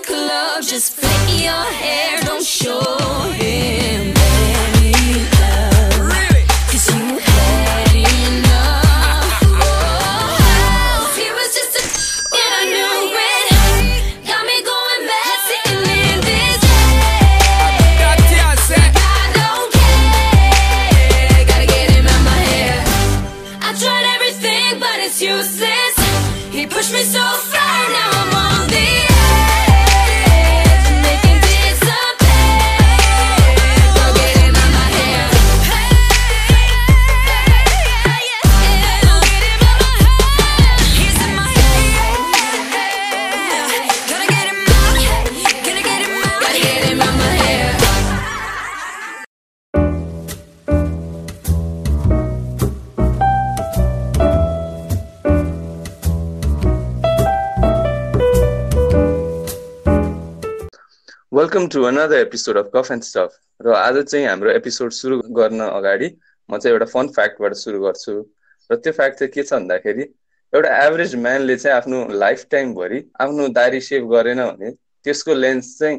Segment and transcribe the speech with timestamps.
[0.00, 2.80] club, just flick your hair, don't show
[3.32, 3.79] him
[61.60, 65.60] welcome to another episode of cuff and stuff र आज चाहिँ हाम्रो episode सुरु गर्न
[65.60, 66.06] अगाडि
[66.48, 68.12] म चाहिँ एउटा फन फ्याक्टबाट सुरु गर्छु।
[68.70, 70.02] र त्यो फ्याक्ट चाहिँ के छ भन्दाखेरि
[70.52, 74.70] एउटा एभरेज म्यानले चाहिँ आफ्नो लाइफ टाइमभरि आफ्नो दारी सेभ गरेन भने
[75.04, 75.98] त्यसको लेन्थ चाहिँ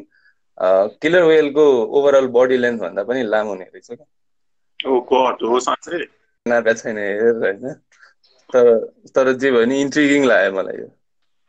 [0.98, 4.06] किलर वेलको ओभरअल बडी लेन्थ भन्दा पनि लामो हुने रहेछ क्या।
[6.46, 7.72] नापा छैन हेर होइन।
[8.50, 8.66] तर
[9.14, 10.90] तर जे भने इन्ट्रिगिङ लाग्यो मलाई यो।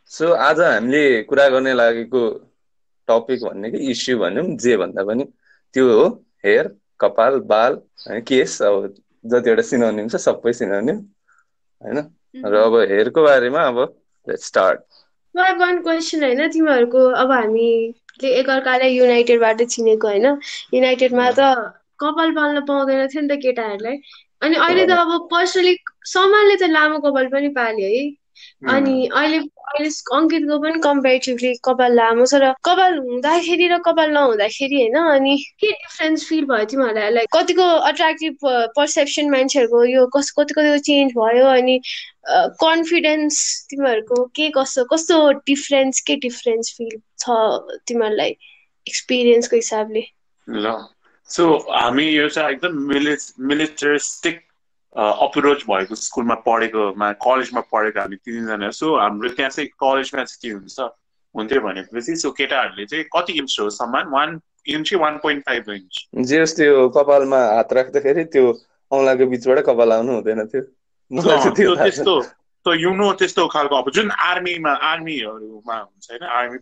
[0.06, 2.28] सो आज हामीले कुरा गर्ने लागेको
[3.08, 5.24] टपिक भन्ने कि इस्यु भनौँ जे भन्दा पनि
[5.76, 6.08] त्यो हो
[6.46, 6.68] हेयर
[7.00, 7.82] कपाल बाल
[8.28, 8.94] केस अब
[9.26, 10.98] जतिवटा सिनोनिम छ सबै सिनोनिम
[11.82, 11.98] होइन?
[12.46, 13.78] र अब हेयरको बारेमा अब
[14.28, 14.80] स्टार्ट
[15.36, 20.26] मलाई वान क्वेसन होइन तिमीहरूको अब हामीले एकअर्कालाई युनाइटेडबाट चिनेको होइन?
[20.74, 21.48] युनाइटेडमा त
[22.00, 23.98] कपाल पाल्न पाउँदैन थियो नि त केटाहरूलाई।
[24.42, 25.74] अनि अहिले त अब पर्सनली
[26.12, 28.04] समानले त लामो कपाल पनि पाल्यो है।
[28.70, 34.76] अनि अहिले अहिले अङ्कितको पनि कम्पेरिटिभली कपाल लामो छ र कपाल हुँदाखेरि र कपाल नहुँदाखेरि
[34.76, 37.12] होइन अनि के डिफरेन्स फिल भयो तिमीहरूलाई?
[37.12, 38.38] लाइक कतिको अट्र्याक्टिभ
[38.78, 41.80] पर्सेप्सन मान्छेहरूको यो कस कति कतिको चेन्ज भयो अनि
[42.64, 47.30] कन्फिडेन्स तिमीहरूको के कस्तो कस्तो डिफरेन्स के डिफरेन्स फिल छ
[47.88, 48.38] तिमीहरूलाई
[48.88, 50.08] एक्सपिरियन्सको हिसाबले?
[50.48, 50.76] ल।
[51.30, 54.42] सो हामी यो चाहिँ एकदम मिलि मिलिटरिस्टिक
[54.98, 60.50] अप्रोच भएको स्कुलमा पढेकोमा कलेजमा पढेको हामी तिनजना सो हाम्रो त्यहाँ चाहिँ कलेजमा चाहिँ के
[60.54, 60.80] हुन्छ
[61.36, 64.08] हुन्थ्यो भनेपछि सो केटाहरूले चाहिँ कति इन्च हो सामान?
[64.08, 66.08] One inch one point five inch?
[66.18, 68.46] जे होस् त्यो कपालमा हात राख्दाखेरि त्यो
[68.92, 70.62] औँलाको बिचबाट कपाल आउनु हुँदैन थियो।
[71.12, 72.22] त्यो त्यो। त्यस्तो
[72.66, 76.58] त युनो त्यस्तो खालको अब जुन आर्मीमा आर्मीहरूमा हुन्छ होइन आर्मी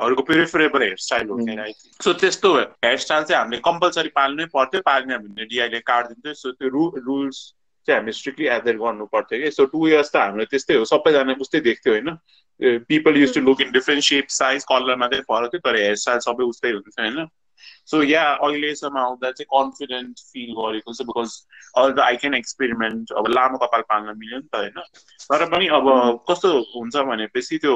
[0.00, 1.72] पुलिसहरूको प्रिफरेबल हेयर स्टाइल हो Mm.
[2.04, 6.68] सो त्यस्तो हेयर स्टाइल चाहिँ हामीले कम्पलसरी पाल्नै पर्थ्यो पाल्ने भने डिआईले काटिदिन्थ्यो सो त्यो
[6.68, 7.38] रु रुल्स
[7.88, 11.36] चाहिँ हामी स्ट्रिक्टली एडर गर्नु पर्थ्यो कि। सो टु इयर्स त हाम्रो त्यस्तै हो सबैजना
[11.40, 12.16] उस्तै देख्थ्यो होइन?
[12.88, 16.18] People use to look in different shape size कलरमा चाहिँ फरक थियो तर हेयर स्टाइल
[16.28, 17.28] सबै उस्तै हुन्थ्यो होइन?
[17.90, 21.30] सो या अहिलेसम्म आउँदा चाहिँ कन्फिडेन्ट फिल गरेको छ because
[21.76, 24.78] all the I can experiment अब लामो कपाल पाल्न मिल्यो नि त होइन?
[25.32, 25.88] तर पनि अब
[26.30, 27.74] कस्तो हुन्छ भनेपछि त्यो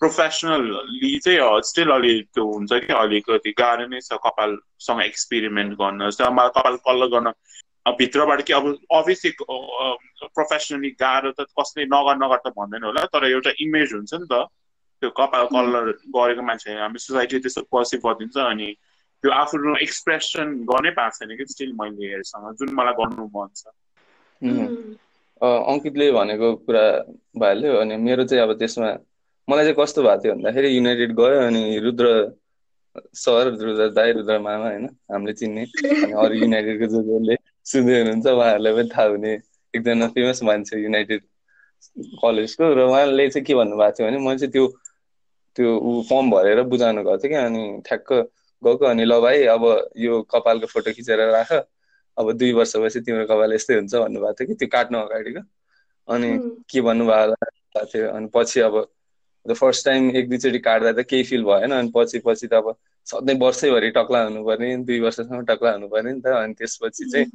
[0.00, 6.50] प्रोफेसनली चाहिँ स्टिल अलि त्यो हुन्छ कि अलिकति गाह्रो नै छ कपालसँग एक्सपेरिमेन्ट गर्न। मलाई
[6.56, 7.32] कपाल कलर गर्न
[7.86, 13.26] अब भित्रबाट कि अब अभियसली प्रोफेसनली गाह्रो त कसले नगर नगर त भन्दैन होला तर
[13.30, 14.46] एउटा इमेज हुन्छ नि त
[15.02, 18.68] त्यो कपाल कलर गरेको मान्छे हामी सोसाइटी त्यस्तो पर्सिभ गरिदिन्छ अनि
[19.24, 23.62] त्यो आफ्नो एक्सप्रेसन गर्नै पाएको छैन कि स्टिल मैले हेयरसँग जुन मलाई गर्नु मन छ।
[25.40, 26.84] अङ्कितले भनेको कुरा
[27.42, 28.90] भइहाल्यो अनि मेरो चाहिँ अब त्यसमा
[29.48, 32.06] मलाई चाहिँ कस्तो भएको थियो भन्दाखेरि युनाइटेड गयो अनि रुद्र
[33.14, 35.62] सर रुद्र दाई रुद्र मामा होइन हामीले चिन्ने।
[36.04, 39.32] अनि अरू युनाइटेडको जो जसले सुन्दै हुनुहुन्छ उहाँहरूलाई पनि थाहा हुने
[39.74, 41.22] एकजना फेमस मान्छे युनाइटेड
[42.22, 44.66] कलेजको। र उहाँले चाहिँ के भन्नुभएको थियो भने मैले चाहिँ त्यो
[45.56, 48.12] त्यो ऊ फर्म भरेर बुझाउनु गएको थिएँ कि अनि ठ्याक्क
[48.62, 49.64] गएको अनि ल भाइ अब
[49.96, 51.52] यो कपालको फोटो खिचेर राख।
[52.18, 55.42] अब दुई वर्षपछि तिम्रो कपाल यस्तै हुन्छ भन्नुभएको थियो कि त्यो काट्नु अगाडिको।
[56.08, 56.30] अनि.
[56.70, 58.74] के भन्नुभयो होला थियो। अनि पछि अब
[59.48, 62.74] द फर्स्ट टाइम एक दुईचोटि काट्दा त केही फिल भएन अनि पछि पछि त अब
[63.06, 67.26] सधैँ वर्षैभरि टक्ला हुनुपर्ने दुई वर्षसम्म टक्ला हुनुपर्ने नि त अनि त्यसपछि चाहिँ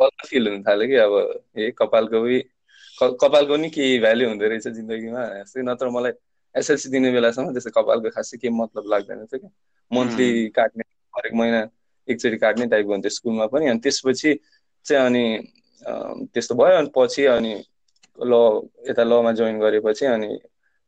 [0.00, 1.14] बल्ल फिल हुन थाल्यो कि अब
[1.58, 2.22] ए कपालको
[3.18, 6.12] कपालको नि केही भ्याल्यु हुँदो रहेछ जिन्दगीमा जस्तै नत्र मलाई
[6.54, 9.48] एसएलसी दिने बेलासम्म त्यस्तो कपालको खासै केही मतलब लाग्दैन थियो कि
[9.90, 10.84] मन्थली काट्ने
[11.14, 11.60] हरेक महिना
[12.08, 14.34] एकचोटि काट्ने टाइपको हुन्थ्यो स्कुलमा पनि अनि त्यसपछि
[14.86, 15.24] चाहिँ अनि
[16.34, 17.54] त्यस्तो भयो अनि पछि अनि
[18.18, 18.32] ल
[18.88, 20.28] यता लमा जोइन गरेपछि अनि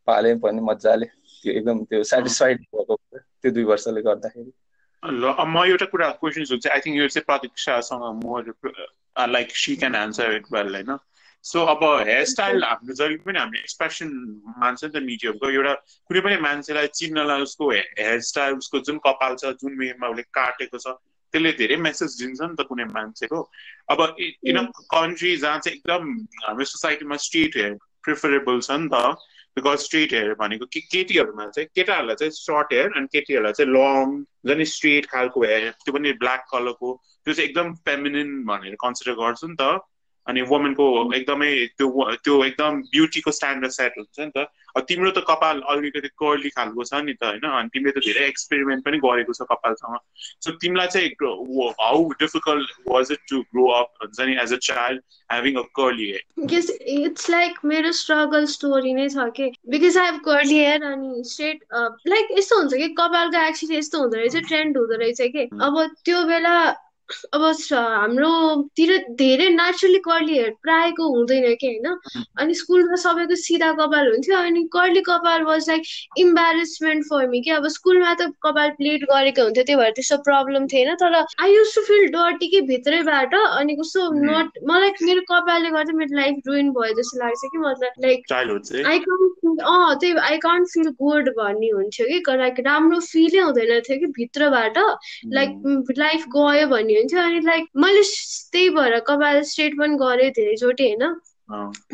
[0.06, 1.06] पालेँ पनि मजाले।
[1.42, 4.52] त्यो एकदम त्यो सेटिस्फाइड भएको त्यो दुई वर्षले गर्दाखेरि।
[5.02, 9.76] ल अब म एउटा कुरा क्वेसन सोध्छु। आई थिङ्क यो चाहिँ प्रतीक्षासँग म like see
[9.76, 10.98] can answer it well होइन?
[11.44, 14.08] सो अब हेयरस्टाइल हाम्रो जहिले पनि हामीले एक्सप्रेसन
[14.58, 15.74] मान्छ नि त मिडियमको एउटा
[16.10, 20.96] कुनै पनि मान्छेलाई चिन्नलाई उसको हेयरस्टाइल उसको जुन कपाल छ जुन वेमा उसले काटेको छ
[21.34, 23.38] त्यसले धेरै मेसेज दिन्छ नि त कुनै मान्छेको।
[23.94, 24.58] अब इन
[24.90, 26.02] कन्ट्री जहाँ चाहिँ एकदम
[26.44, 29.14] हाम्रो सोसाइटीमा स्ट्रिट हेयर प्रिफरेबल छ नि त
[29.56, 34.16] बिकज स्ट्रेट हेयर भनेको के केटीहरूमा चाहिँ केटाहरूलाई चाहिँ सर्ट हेयर अनि केटीहरूलाई चाहिँ लङ
[34.46, 36.92] झन् स्ट्रेट खालको हेयर त्यो पनि ब्ल्याक कलरको
[37.24, 39.70] त्यो चाहिँ एकदम फेमिनिन भनेर कन्सिडर गर्छु नि त
[40.28, 41.88] अनि वुमेनको एकदमै त्यो
[42.24, 44.46] त्यो एकदम ब्युटीको स्ट्यान्डर्ड सेट हुन्छ नि त।
[44.88, 47.44] तिम्रो त कपाल अलिकति कर्ली खालको छ नि त होइन?
[47.48, 49.96] अनि तिमीले त धेरै एक्सपेरिमेन्ट पनि गरेको छ कपालसँग।
[50.44, 51.10] सो तिमीलाई चाहिँ
[51.80, 55.00] how difficult was it to grow up हुन्छ नि as a child
[55.32, 56.22] having a curly hair
[57.06, 61.64] it's like मेरो स्ट्रगल स्टोरी नै छ कि। Because I have curly hair अनि स्ट्रेट
[62.14, 66.24] लाइक यस्तो हुन्छ कि कपालको एक्चुली यस्तो हुँदो रहेछ ट्रेन्ड हुँदो रहेछ कि। अब त्यो
[66.26, 66.56] बेला
[67.34, 67.42] अब
[67.72, 71.86] हाम्रोतिर धेरै नेचुरली कर्ली हेयर प्रायःको हुँदैन कि होइन?
[72.40, 75.82] अनि स्कुलमा सबैको सिधा कपाल हुन्थ्यो अनि कर्ली कपाल was like
[76.18, 77.50] embarrassment for me कि?
[77.50, 81.74] अब स्कुलमा त कपाल प्लेट गरेको हुन्थ्यो त्यही भएर त्यस्तो प्रब्लम थिएन। तर I use
[81.74, 86.70] to feel dirty कि भित्रैबाट अनि कस्तो नट मलाई मेरो कपालले गर्दा मेरो लाइफ रुइन
[86.80, 88.32] भयो जस्तो लाग्छ कि मतलब लाइक
[88.86, 93.80] आई कान्ट अँ त्यही आई कान्ट फिल गुड भन्ने हुन्थ्यो कि। लाइक राम्रो फिलै हुँदैन
[93.88, 94.78] थियो कि भित्रबाट।
[95.38, 98.02] लाइक लाइफ गयो भन्ने हुन्थ्यो अनि लाइक मैले
[98.52, 101.14] त्यही भएर कपाल स्ट्रेट पनि गरेँ धेरैचोटि होइन?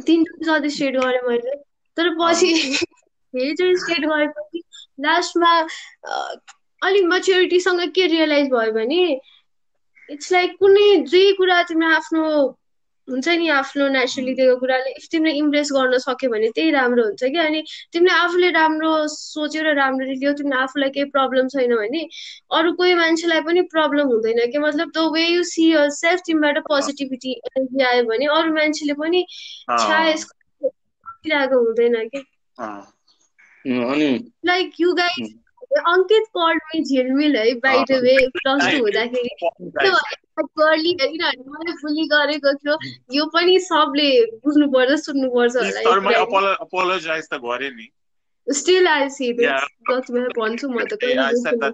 [0.07, 1.57] तिनचोटि जति स्ट्रेट गरेँ मैले।
[1.97, 2.53] तर पछि
[3.35, 4.63] धेरैचोटि स्ट्रेट गरेपछि
[5.01, 5.53] लास्टमा
[6.83, 9.03] अलिक मच्योरिटीसँग के रियलाइज भयो भने
[10.11, 12.25] इट्स लाइक कुनै जे कुरा तिम्रो आफ्नो
[13.09, 14.91] हुन्छ नि आफ्नो नेचुरली दिएको कुराले.
[14.99, 17.61] इफ तिमीले इम्प्रेस गर्न सक्यो भने त्यही राम्रो हुन्छ कि अनि
[17.93, 22.03] तिमीले आफूले राम्रो सोच्यो र राम्ररी लियो तिमीले आफूलाई केही प्रब्लम छैन भने
[22.59, 25.65] अरू कोही मान्छेलाई पनि प्रब्लम हुँदैन कि। मतलब the way you see
[25.99, 29.27] yourself तिमीबाट positivity energy आयो भने अरू मान्छेले पनि
[29.69, 32.25] छाएको हुँदैन कि।
[34.47, 35.35] Like you guys
[35.89, 39.31] Ankit call me Jhilmil है by the way plus two हुँदाखेरि।
[40.41, 42.77] गर्ली मैले बुली गरेको थियो
[43.15, 44.11] यो पनि सबले
[44.45, 45.81] बुझ्नुपर्छ सुन्नुपर्छ होला
[48.51, 49.09] Still, I
[50.37, 50.93] भन्छु म त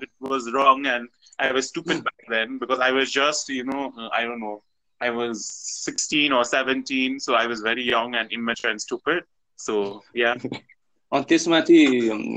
[0.03, 1.09] it was wrong and
[1.39, 4.63] I was stupid back then because I was just, you know, I don't know,
[5.01, 5.47] I was
[5.87, 9.25] 16 or 17, so I was very young and immature and stupid.
[9.57, 10.35] So, yeah.
[11.13, 11.77] अनि त्यसमाथि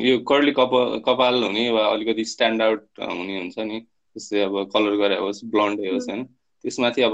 [0.07, 3.79] यो curly कपाल कपाल हुने वा अलिकति stand out हुने हुन्छ नि
[4.15, 6.23] जस्तै अब कलर गरे होस् ब्लन्ड होस् होइन?
[6.63, 7.13] त्यसमाथि अब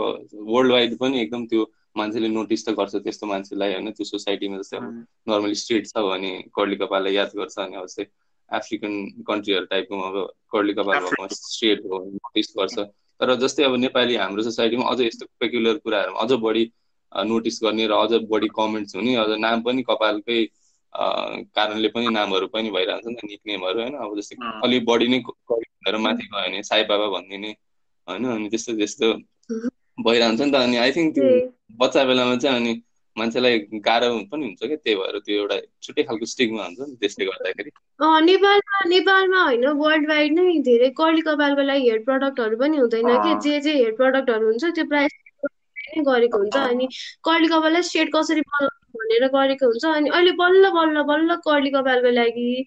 [0.53, 1.65] वर्ल्ड वाइड पनि एकदम त्यो
[1.97, 3.91] मान्छेले नोटिस त गर्छ त्यस्तो मान्छेलाई होइन?
[3.91, 4.85] त्यो सोसाइटीमा जस्तै अब
[5.27, 8.09] नर्मली स्ट्रिट छ भने कर्ली कपाललाई याद गर्छ अनि अब चाहिँ
[8.49, 8.93] अफ्रिकन
[9.27, 10.15] कन्ट्रीहरू टाइपको अब
[10.51, 12.77] कर्ली कपाल भएको स्ट्रेट हो नोटिस गर्छ।
[13.19, 16.63] तर जस्तै अब नेपाली हाम्रो सोसाइटीमा अझ यस्तो पेक्युलर कुराहरूमा अझ बढी
[17.11, 20.39] नोटिस गर्ने र अझ बढी कमेन्ट्स हुने अझ नाम पनि कपालकै
[20.93, 23.95] कारणले पनि नामहरू पनि भइरहन्छ नि त निक नेमहरू होइन?
[24.03, 24.35] अब जस्तै
[24.65, 27.51] अलिक बढी नै भनेर माथि गयो भने साई बाबा भनिदिने
[28.07, 28.25] होइन?
[28.33, 29.07] अनि त्यस्तो त्यस्तो
[30.07, 31.29] भइरहन्छ नि त। अनि आई थिङ्क त्यो
[31.81, 32.73] बच्चा बेलामा चाहिँ अनि
[33.17, 37.25] मान्छेलाई गाह्रो पनि हुन्छ क्या त्यही भएर त्यो एउटा छुट्टै खालको स्टिकमा हुन्छ नि त्यसले
[37.29, 37.71] गर्दाखेरि।
[38.29, 43.31] नेपालमा नेपालमा होइन वर्ल्ड वाइड नै धेरै कर्ली कपालको लागि हेयर प्रडक्टहरू पनि हुँदैन कि
[43.45, 45.17] जे जे हेयर प्रडक्टहरू हुन्छ त्यो प्राइस
[45.89, 46.87] नै गरेको हुन्छ अनि
[47.23, 52.09] कर्ली कपाललाई स्ट्रेट कसरी बनाउनु भनेर गरेको हुन्छ अनि अहिले बल्ल बल्ल बल्ल कर्ली कपालको
[52.11, 52.65] लागि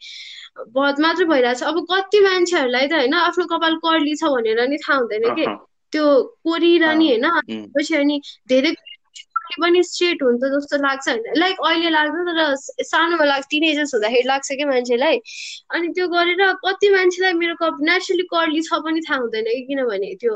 [0.68, 4.98] बहुत मात्र भइरहेछ अब कति मान्छेहरूलाई त होइन आफ्नो कपाल कर्ली छ भनेर नि थाहा
[4.98, 5.46] हुँदैन कि?
[5.92, 6.06] त्यो
[6.44, 8.72] कोरिरहने होइन पछि अनि धेरै
[9.60, 14.48] पनि स्ट्रेट हुन्छ जस्तो लाग्छ होइन। लाइक अहिले लाग्छ तर सानोमा लाग्छ टिनेजर्स हुँदाखेरि लाग्छ
[14.52, 15.16] कि मान्छेलाई?
[15.74, 20.14] अनि त्यो गरेर कति मान्छेलाई मेरो कप नेचुरली कर्ली छ पनि थाहा हुँदैन कि किनभने
[20.20, 20.34] त्यो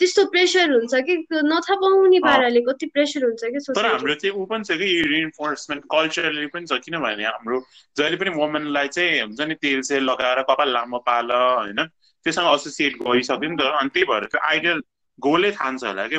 [0.00, 1.14] त्यस्तो प्रेसर हुन्छ कि?
[1.32, 5.84] नथा पाउने पाराले कति प्रेसर हुन्छ कि तर हाम्रो चाहिँ ऊ पनि छ कि रिइन्फोर्समेन्ट
[5.92, 7.60] कल्चरली पनि छ किनभने हाम्रो
[7.96, 11.80] जहिले पनि वुमेनलाई चाहिँ हुन्छ नि तेल सेल लगाएर कपाल लामो पाल होइन?
[12.26, 14.82] त्योसँग एसोसिएट गरिसक्यो नि त। अनि त्यही भएर त्यो आइडियल
[15.18, 16.18] गोलै थान्छ होला कि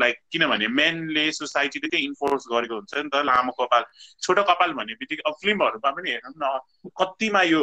[0.00, 3.82] लाइक किनभने मेनले सोसाइटीले त्यही इन्फोर्स गरेको हुन्छ नि त। लामो कपाल
[4.24, 6.44] छोटो कपाल भन्ने बित्तिकै अब फिल्महरूमा पनि हेरौँ न
[6.96, 7.60] कतिमा यो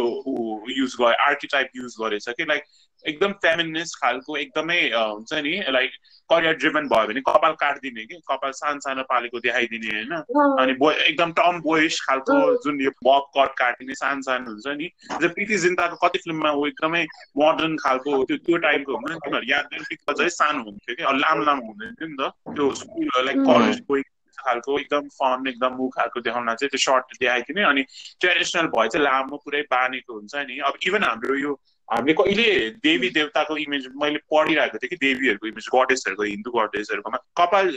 [0.78, 2.46] युज गरे आर्किटाइप युज गरेछ कि?
[2.46, 2.64] लाइक
[3.06, 5.92] एकदम फेमिनिस्ट खालको एकदमै हुन्छ नि लाइक
[6.30, 8.16] करियर ड्रिभन भयो भने कपाल काटिदिने कि?
[8.30, 10.14] कपाल सानो सानो पालेको देखाइदिने होइन?
[10.62, 10.74] अनि
[11.06, 14.90] एकदम टम बोइस खालको जुन यो बब कट काटिने सानो सानो हुन्छ नि
[15.22, 17.04] प्रिति जिन्ताको कति फिल्ममा ऊ एकदमै
[17.38, 21.04] मोडर्न खालको त्यो त्यो टाइपको हुन्छ नि तिनीहरू याद पिक्चर चाहिँ सानो हुन्थ्यो कि?
[21.22, 24.04] लामो लामो हुँदैन थियो नि त। त्यो स्कुल लाइक कलेज
[24.38, 27.82] खालको एकदम फन एकदम मुख खालको देखाउन चाहिँ त्यो सर्ट देखाइदिने। अनि
[28.22, 31.54] ट्रेडिसनल भए चाहिँ लामो पुरै बानेको हुन्छ नि। अब इभन हाम्रो यो
[31.94, 32.46] हामीले कहिले
[32.84, 37.70] देवी देवताको इमेज मैले पढिरहेको थिएँ कि देवीहरूको इमेज गडेसहरूको हिन्दू गडेसहरूकोमा कपाल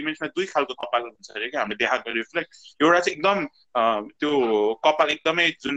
[0.00, 3.46] इमेजमा दुई खालको कपाल हुन्छ अरे कि हामीले देखाएको रिफ्लेक्ट एउटा चाहिँ एकदम
[4.20, 4.32] त्यो
[4.84, 5.76] कपाल एकदमै जुन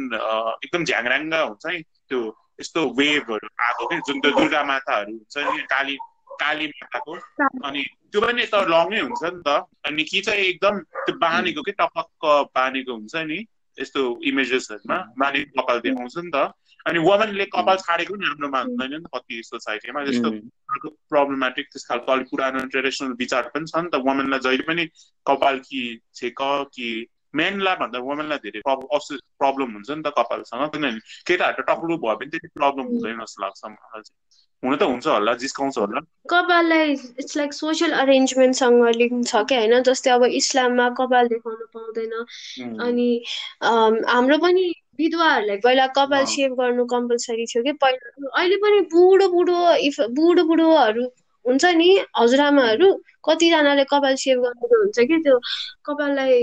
[0.66, 2.20] एकदम झ्याङराङ्गा हुन्छ नि त्यो
[2.62, 5.98] यस्तो वेभहरू आएको कि जुन त्यो दुर्गा माताहरू हुन्छ नि काली
[6.42, 7.14] काली माताको।
[7.64, 9.50] अनि त्यो पनि त लङै हुन्छ नि त।
[9.88, 12.24] अनि कि चाहिँ एकदम त्यो बाँधेको कि टपक्क
[12.56, 13.40] बाँधेको हुन्छ नि
[13.78, 16.52] यस्तो इमेजेसहरूमा बाँधेको कपाल देखाउँछ नि त।
[16.88, 20.30] अनि वुमनले कपाल छाडेको पनि राम्रो मान्दैन नि त कति सोसाइटीमा जस्तो
[21.12, 24.86] प्रब्लमेटिक त्यस खालको अलिक पुरानो ट्रेडिसनल विचार पनि छ नि त। वुमेनलाई जहिले पनि
[25.26, 25.82] कपाल कि
[26.16, 26.42] छेक
[26.76, 26.88] कि
[27.36, 32.30] मेनलाई भन्दा वुमेनलाई धेरै प्रब्लम हुन्छ नि त कपालसँग। किनभने केटाहरू त टक्लु भयो भने
[32.32, 34.20] त्यति प्रब्लम हुँदैन जस्तो लाग्छ मलाई चाहिँ।
[34.64, 39.82] हुन त हुन्छ होला जिस्काउँछ होला। कपाललाई इट्स लाइक सोसियल अरेन्जमेन्टसँग लिङ्क छ क्या होइन?
[39.88, 43.10] जस्तै अब इस्लाममा कपाल देखाउनु पाउँदैन। उम्, अनि
[43.64, 44.66] हाम्रो पनि
[45.02, 47.74] विधवाहरूलाई पहिला कपाल। सेभ गर्नु कम्पलसरी थियो कि?
[47.84, 51.06] पहिला अहिले पनि बुढो बुढो इफ बुढो बुढोहरू
[51.46, 52.88] हुन्छ नि हजुरआमाहरू
[53.26, 55.18] कतिजनाले कपाल सेभ गरेको हुन्छ कि?
[55.26, 55.38] त्यो
[55.86, 56.40] कपाललाई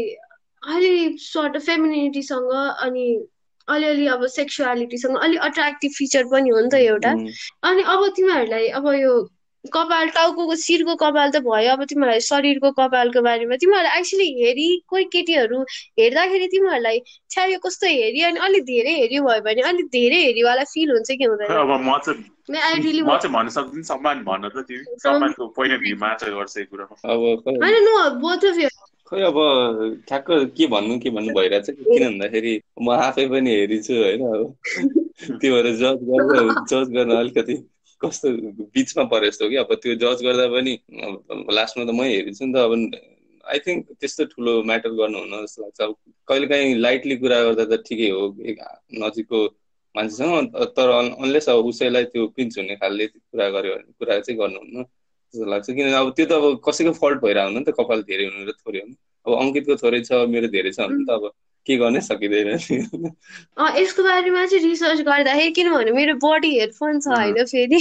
[0.63, 2.51] अलि सर्ट फेमिनिटीसँग
[2.85, 3.07] अनि
[3.69, 7.11] अलिअलि अब सेक्सुअलिटीसँग अलिक अट्र्याक्टिभ फिचर पनि हो नि त एउटा।
[7.69, 9.13] अनि अब तिमीहरूलाई अब यो
[9.75, 15.05] कपाल टाउको शिरको कपाल त भयो। अब तिमीहरूलाई शरीरको कपालको बारेमा तिमीहरूलाई एक्चुली हेरी कोही
[15.13, 15.59] केटीहरू
[16.01, 16.99] हेर्दाखेरि तिमीहरूलाई
[17.31, 21.09] छ्या यो कस्तो हेरी अनि अलिक धेरै हेरी भयो भने अलिक धेरै हेरीवाला फिल हुन्छ
[21.11, 21.49] कि हुँदैन?
[21.49, 26.15] अब म चाहिँ म चाहिँ भन्न सक्दिनँ सम्मान भन्न त तिमी। सम्मानको पोइन्ट अफ भ्यूमा
[26.21, 28.69] चाहिँ गर्छ यो कुरामा अब खै होइन नो बोथ अफ यु
[29.11, 29.37] खै अब
[30.09, 31.83] ठ्याक्क के भन्नु के भन्नु भइरहेछ कि?
[31.85, 34.23] किन भन्दाखेरि म आफै पनि हेरिछु होइन?
[34.33, 37.57] अब त्यो भएर जज गर्न जज गर्न अलिकति
[38.03, 38.29] कस्तो
[38.75, 39.57] बिचमा परे जस्तो कि?
[39.63, 40.73] अब त्यो जज गर्दा पनि
[41.59, 42.73] लास्टमा त मै हेरिछु नि त अब
[43.53, 45.95] आई थिङ्क त्यस्तो ठुलो म्याटर गर्नु हुन जस्तो लाग्छ। अब
[46.29, 48.23] कहिलेकाहीँ लाइटली कुरा गर्दा त ठिकै हो
[49.03, 49.41] नजिकको
[49.95, 54.83] मान्छेसँग। तर अनलेस अब उसैलाई त्यो पिन्च हुने खालले कुरा गर्यो भने कुरा चाहिँ गर्नुहुन्न
[54.83, 58.25] जस्तो लाग्छ। किनभने अब त्यो त अब कसैको फल्ट भइरहेको हुनु नि त कपाल धेरै
[58.29, 58.95] हुनु र थोरै हुनु।
[59.27, 61.25] अब अङ्कितको थोरै छ मेरो धेरै छ भने त अब
[61.69, 62.49] के गर्नै सकिँदैन।
[63.77, 67.81] यसको बारेमा चाहिँ रिसर्च गर्दाखेरि किनभने मेरो बडी हेडफोन छ होइन फेरि।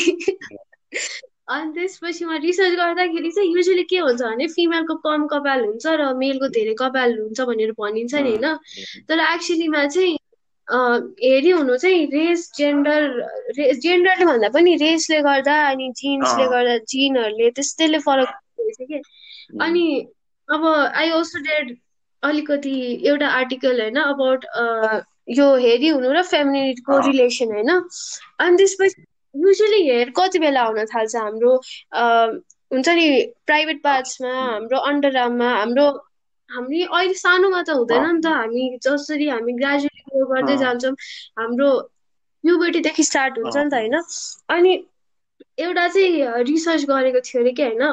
[1.47, 6.13] अनि त्यसपछि म रिसर्च गर्दाखेरि चाहिँ युजली के हुन्छ भने फिमेलको कम कपाल हुन्छ र
[6.19, 8.45] मेलको धेरै कपाल हुन्छ भनेर भनिन्छ नि होइन।
[9.07, 10.15] तर एक्चुलीमा चाहिँ
[10.67, 13.01] हेरी हुनु चाहिँ रेस जेन्डर
[13.57, 18.29] रेस जेन्डरले भन्दा पनि रेसले गर्दा अनि जिन्सले। गर्दा जिनहरूले त्यस्तैले फरक
[18.59, 18.99] रहेछ कि।
[19.63, 19.85] अनि
[20.49, 21.75] अब आई अल्सो डेड
[22.23, 22.73] अलिकति
[23.07, 24.45] एउटा आर्टिकल होइन अबाउट
[25.37, 27.69] यो हेरी हुनु र फेमिनिटीको अँ। रिलेसन होइन।
[28.39, 29.05] अनि त्यसपछि
[29.35, 31.53] युजली हेयर कति बेला आउन थाल्छ हाम्रो
[32.71, 33.07] हुन्छ नि
[33.45, 35.87] प्राइभेट पार्ट्समा हाम्रो अन्डर आर्ममा हाम्रो
[36.49, 40.93] हामी अहिले सानोमा त हुँदैन नि त। हामी जसरी हामी ग्रेजुअली ग्रो गर्दै। जान्छौँ
[41.37, 41.69] हाम्रो
[42.43, 43.95] प्युबर्टीदेखि स्टार्ट हुन्छ नि त होइन।
[44.49, 44.71] अनि
[45.59, 47.83] एउटा चाहिँ रिसर्च गरेको थियो अरे कि होइन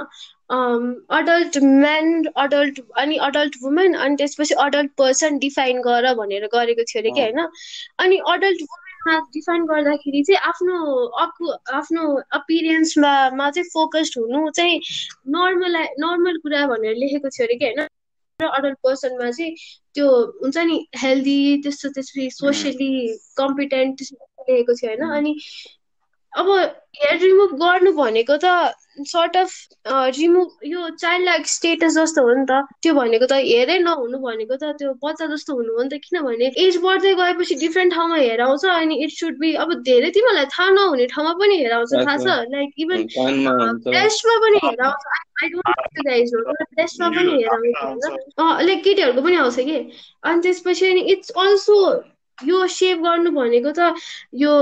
[0.51, 7.01] अडल्ट म्यान अडल्ट अनि अडल्ट वुमेन अनि त्यसपछि अडल्ट पर्सन डिफाइन गर भनेर गरेको थियो
[7.03, 7.47] अरे कि। होइन?
[7.99, 10.77] अनि अडल्ट वुमेनमा डिफाइन गर्दाखेरि चाहिँ आफ्नो
[11.25, 14.81] अकु आफ्नो अपिरियन्समा मा चाहिँ फोकस्ड हुनु चाहिँ
[15.29, 17.89] नर्मल नर्मल कुरा भनेर लेखेको थियो अरे कि होइन?
[18.41, 19.55] र अडल्ट पर्सनमा चाहिँ
[19.95, 20.07] त्यो
[20.43, 22.91] हुन्छ नि हेल्दी त्यस्तो त्यसपछि सोसियली
[23.37, 25.11] कम्पिटेन्ट त्यस्तो लेखेको थियो होइन?
[25.17, 25.33] अनि
[26.35, 26.49] अब
[26.97, 28.47] हेयर रिमुभ गर्नु भनेको त
[29.11, 29.51] सर्ट अफ
[30.17, 34.57] रिमुभ यो चाइल्ड लाइक स्टेटस जस्तो हो नि त। त्यो भनेको त हेरै नहुनु भनेको
[34.57, 38.41] त त्यो बच्चा जस्तो हुनु हो नि त। किनभने एज बढ्दै गएपछि डिफ्रेन्ट ठाउँमा हेयर
[38.47, 42.17] आउँछ अनि इट सुड बी अब धेरै तिमीहरूलाई थाहा नहुने ठाउँमा पनि हेयर आउँछ थाहा
[42.17, 42.27] छ?
[42.55, 43.01] लाइक इभन
[43.91, 45.03] ब्रेस्टमा पनि हेयर आउँछ।
[47.19, 49.79] पनि हेयर आउँछ। लाइक केटीहरूको पनि आउँछ कि?
[50.23, 51.79] अनि त्यसपछि अनि इट्स अल्सो
[52.39, 53.95] यो सेभ गर्नु भनेको त
[54.35, 54.53] यो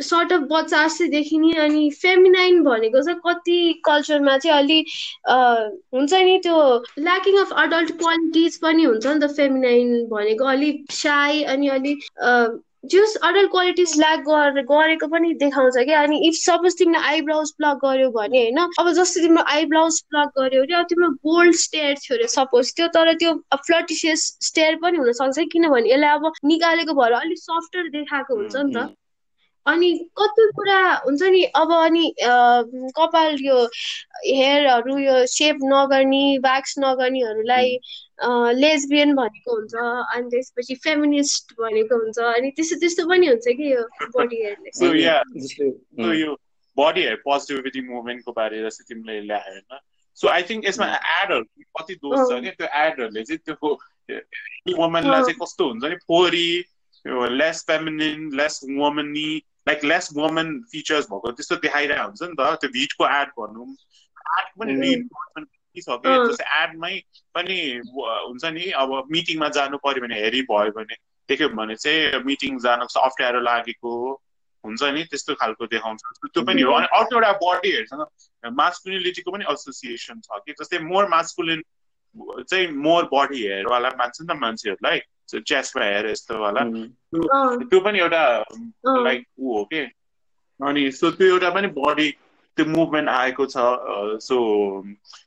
[0.00, 4.84] सर्ट अफ बच्चा जस्तै देखिने अनि फेमिनाइन भनेको चाहिँ कति कल्चरमा चाहिँ अलि
[5.94, 6.58] हुन्छ नि त्यो
[6.98, 11.98] ल्याकिङ अफ अडल्ट क्वालिटिज पनि हुन्छ नि त फेमिनाइन भनेको। अलिक साई अनि अलिक
[12.92, 14.20] जस अडल्ट क्वालिटिज ल्याक
[14.70, 19.20] गरेको पनि देखाउँछ क्या। अनि इफ सपोज तिमीले आइब्राउज प्लग गर्यो भने होइन अब जस्तो
[19.20, 23.32] तिम्रो आइब्राउज प्लग गर्यो भने अब तिम्रो बोल्ड स्टेयर थियो अरे सपोज त्यो तर त्यो
[23.54, 28.86] फ्लटिसियस स्टेयर पनि हुनसक्छ किनभने यसलाई अब निकालेको भएर अलिक सफ्टर देखाएको हुन्छ नि त।
[29.66, 33.58] अनि कति कुरा हुन्छ नि अब अनि कपाल यो
[34.26, 37.78] हेयरहरू यो सेप नगर्ने व्याक्स नगर्नेहरूलाई
[38.60, 39.74] लेस्बियन भनेको हुन्छ
[40.14, 43.82] अनि त्यसपछि फेमिनिस्ट भनेको हुन्छ अनि त्यस्तो त्यस्तो पनि हुन्छ कि यो
[44.18, 44.70] बडी हेयरले
[46.76, 49.80] बडी हेयर पोजिटिभिटी मुभमेन्टको बारे जस्तै तिमीले ल्यायो होइन।
[50.18, 50.86] सो आई थिङ्क यसमा
[51.22, 51.44] एडहरू
[51.78, 56.46] कति दोष छ क्या त्यो एडहरूले चाहिँ त्यो वुमनलाई चाहिँ कस्तो हुन्छ नि फोरी
[57.40, 59.28] less feminine less womanly
[59.68, 61.32] like less woman features भएको.
[61.32, 63.68] त्यस्तो देखाइरहेको हुन्छ नि त। त्यो भिडको एड भनौँ
[64.38, 66.94] एड पनि रिइन्फोर्समेन्ट छ कि अँ। जस्तै एडमै
[67.34, 67.56] पनि
[67.90, 70.96] हुन्छ नि। अब मिटिङमा जानु पर्यो भने हेरी भयो भने
[71.28, 73.92] देख्यो भने चाहिँ मिटिङ जानु अप्ठ्यारो लागेको
[74.64, 80.20] हुन्छ नि। त्यस्तो खालको देखाउँछ। त्यो पनि हो। अनि अर्को एउटा बडीहरूसँग मास्कुलिनिटीको पनि एसोसिएसन
[80.20, 81.62] छ कि। जस्तै मोर मास्कुलिन
[82.46, 86.60] चाहिँ मोर बडी हेयरवाला मान्छ नि त मान्छेहरूलाई। चेस्टमा हेयर यस्तोवाला
[87.32, 88.22] अँ, त्यो पनि एउटा।
[89.04, 89.80] लाइक ऊ हो कि
[90.60, 92.10] अनि सो त्यो एउटा पनि बडी
[92.56, 93.56] त्यो मुभमेन्ट आएको छ
[94.22, 94.36] सो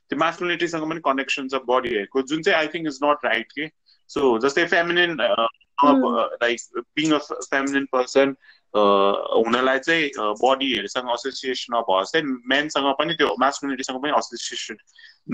[0.08, 3.68] त्यो मास्कुलिनिटीसँग पनि कनेक्सन छ बडीहरूको जुन चाहिँ I think is not right कि
[4.10, 7.18] सो जस्तै feminine like being a
[7.50, 8.34] feminine person
[8.74, 10.08] हुनलाई चाहिँ
[10.42, 14.76] बडीहरूसँग एसोसिएसन नभए चाहिँ मेनसँग पनि त्यो मास्कुलिनिटीसँग पनि एसोसिएसन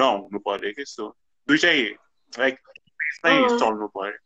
[0.01, 1.09] नहुनु पर्यो कि सो
[1.49, 1.77] दुइटै
[2.33, 2.59] लाइक।
[3.59, 4.19] चल्नु पर्यो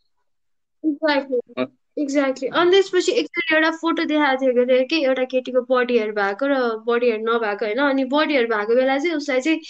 [0.85, 1.65] एक्ज्याक्टली
[2.03, 6.59] एक्ज्याक्टली अनि त्यसपछि एकचोटि एउटा फोटो देखाएको थियो अरे कि एउटा केटीको बडीहरू भएको र
[6.87, 9.61] बडीहरू नभएको होइन अनि बडीहरू भएको बेला चाहिँ उसलाई चाहिँ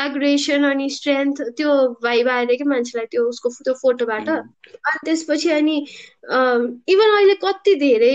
[0.00, 5.76] एग्रेसन अनि स्ट्रेन्थ त्यो भाइब आएर कि मान्छेलाई त्यो उसको त्यो फोटोबाट अनि त्यसपछि अनि
[6.88, 8.14] इभन अहिले कति धेरै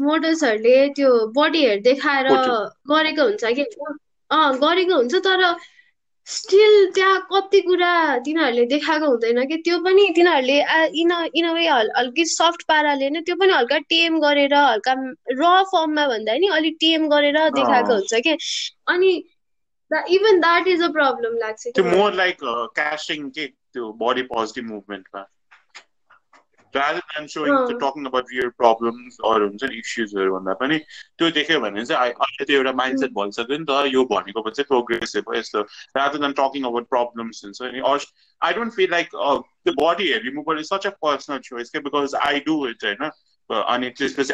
[0.00, 2.58] मोडल्सहरूले त्यो बडीहरू देखाएर फोटो।
[2.94, 3.64] गरेको हुन्छ कि?
[4.30, 5.44] अँ गरेको हुन्छ तर
[6.26, 9.56] स्टिल त्यहाँ कति कुरा तिनीहरूले देखाएको हुँदैन कि?
[9.56, 10.58] त्यो पनि तिनीहरूले
[11.00, 14.92] इन इन वे हल्की सफ्ट पाराले नै त्यो पनि हल्का टेम गरेर हल्का
[15.40, 18.36] र फर्ममा भन्दा नि अलिक टेम गरेर देखाएको। हुन्छ कि?
[18.88, 19.12] अनि
[19.90, 22.36] even that is a problem लाग्छ मोर लाइक
[22.78, 23.46] क्यासिङ के?
[23.46, 25.22] त्यो बडी पोजिटिभ मुभमेन्टमा
[26.74, 30.78] rather than showing। Talking about real problems अरू हुन्छ नि इस्युजहरू भन्दा पनि
[31.18, 34.68] त्यो देख्यो भने चाहिँ आई- अहिले त्यो एउटा माइन्डसेट भइसक्यो नि त यो भनेको चाहिँ
[34.72, 35.64] प्रोग्रेसिभ हो यस्तो
[36.00, 37.98] rather than talking about problems हुन्छ नि or
[38.40, 41.84] I don't feel like uh, the body hair removal is such a personal choice के
[41.90, 43.10] because I do it होइन
[43.50, 44.32] Uh, अनि त्यसपछि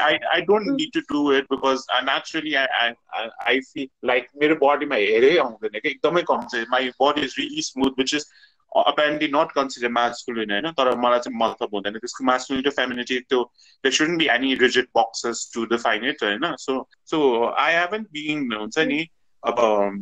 [0.49, 0.77] Mm.
[0.79, 2.89] need to do it because uh, naturally I I
[3.21, 7.35] I- I feel like मेरो बडीमा हेरै आउँदैन कि एकदमै कम चाहिँ my body is
[7.39, 8.27] really smooth which is
[8.75, 13.45] apparently not considered masculine होइन तर मलाई चाहिँ मतलब हुँदैन त्यसको masculinity फेमिनिटी त्यो
[13.83, 18.51] there shouldn't be any rigid boxes to define it होइन so so I haven't been
[18.53, 19.09] हुन्छ नि
[19.47, 19.99] अब um,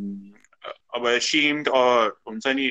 [0.97, 2.67] अब ashamed or हुन्छ नि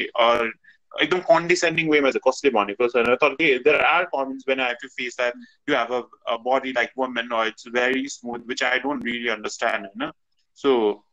[1.03, 5.33] एकदम condescending वेमा चाहिँ कसले भनेको छैन तर comments when I have to face that
[5.67, 9.29] you have a, a body like woman or it's very smooth which I don't really
[9.29, 10.11] understand होइन
[10.53, 11.04] so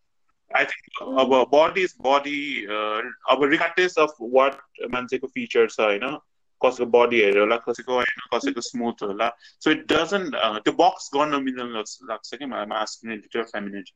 [0.55, 4.59] I think अब is body uh, अब regardless of what
[4.91, 6.19] मान्छेको feature छ होइन
[6.61, 9.29] कसैको body हेरेर होला कसैको होइन कसैको स्मुथ होला
[9.61, 10.35] सो इट डजन्ट
[10.65, 13.93] त्यो बक्स गर्न मिल्दैन जस्तो लाग्छ कि मलाई मास्कुलिनिटी र फेमिनिटी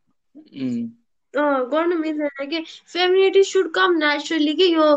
[1.35, 4.89] अँ गर्नु मिल्दैन कि फेमिनिटी सुड कम नेचुरली कि यो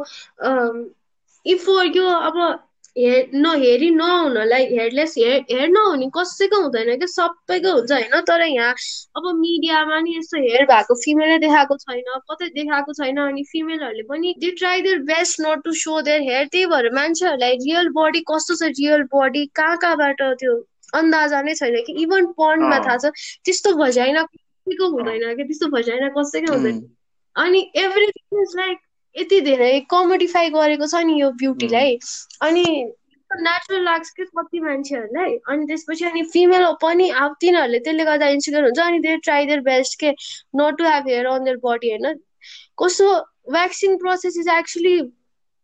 [1.46, 7.92] इफ यो अब हेर नहेरी नहुनलाई हेयरलेस हेयर हेयर नहुने कसैको हुँदैन कि सबैको हुन्छ
[7.92, 8.74] होइन तर यहाँ
[9.18, 14.34] अब मिडियामा नि यस्तो हेयर भएको फिमेलै देखाएको छैन कतै देखाएको छैन अनि फिमेलहरूले पनि
[14.40, 18.56] they try their best not to show their hair त्यही भएर मान्छेहरूलाई रियल बडी कस्तो
[18.56, 20.58] छ रियल बडी कहाँ कहाँबाट त्यो
[20.94, 23.06] अन्दाजा नै छैन कि इभन पढ्नमा। थाहा छ
[23.46, 26.86] त्यस्तो भजाइना कसैको हुँदैन कि त्यस्तो भजाइना कसैको हुँदैन
[27.36, 28.78] अनि एभ्रिथिङ इज लाइक
[29.16, 31.98] यति धेरै कमोडिफाई गरेको छ नि यो ब्युटीलाई।
[32.42, 32.66] अनि
[33.32, 35.36] नेचुरल लाग्छ कि कति मान्छेहरूलाई?
[35.50, 39.62] अनि त्यसपछि अनि फिमेल पनि अब तिनीहरूले त्यसले गर्दा इन्सिक्योर हुन्छ। अनि दे ट्राई देयर
[39.70, 40.12] बेस्ट के
[40.62, 42.20] not to have hair on their body होइन?
[42.84, 43.14] कस्तो
[43.52, 44.98] vaccine process is actually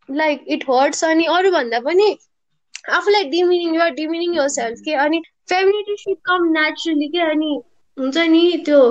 [0.10, 2.16] like it hurts अनि अरूभन्दा पनि
[2.98, 4.94] आफूलाई डिमिनिङ यो डिमिनिङ यर सेल्फ के?
[4.94, 7.22] अनि फेमिनिटी सुड कम नेचुरली के?
[7.32, 7.52] अनि
[7.98, 8.82] हुन्छ नि त्यो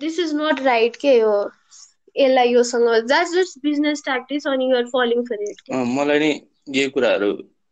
[0.00, 1.38] दिस इज नट राइट के हो
[2.16, 6.30] यसलाई योसँग जस्ट बिजनेस ट्याक्टिक्स अनि युआर फलोइङ फर इट मलाई नि
[6.68, 7.30] यही कुराहरू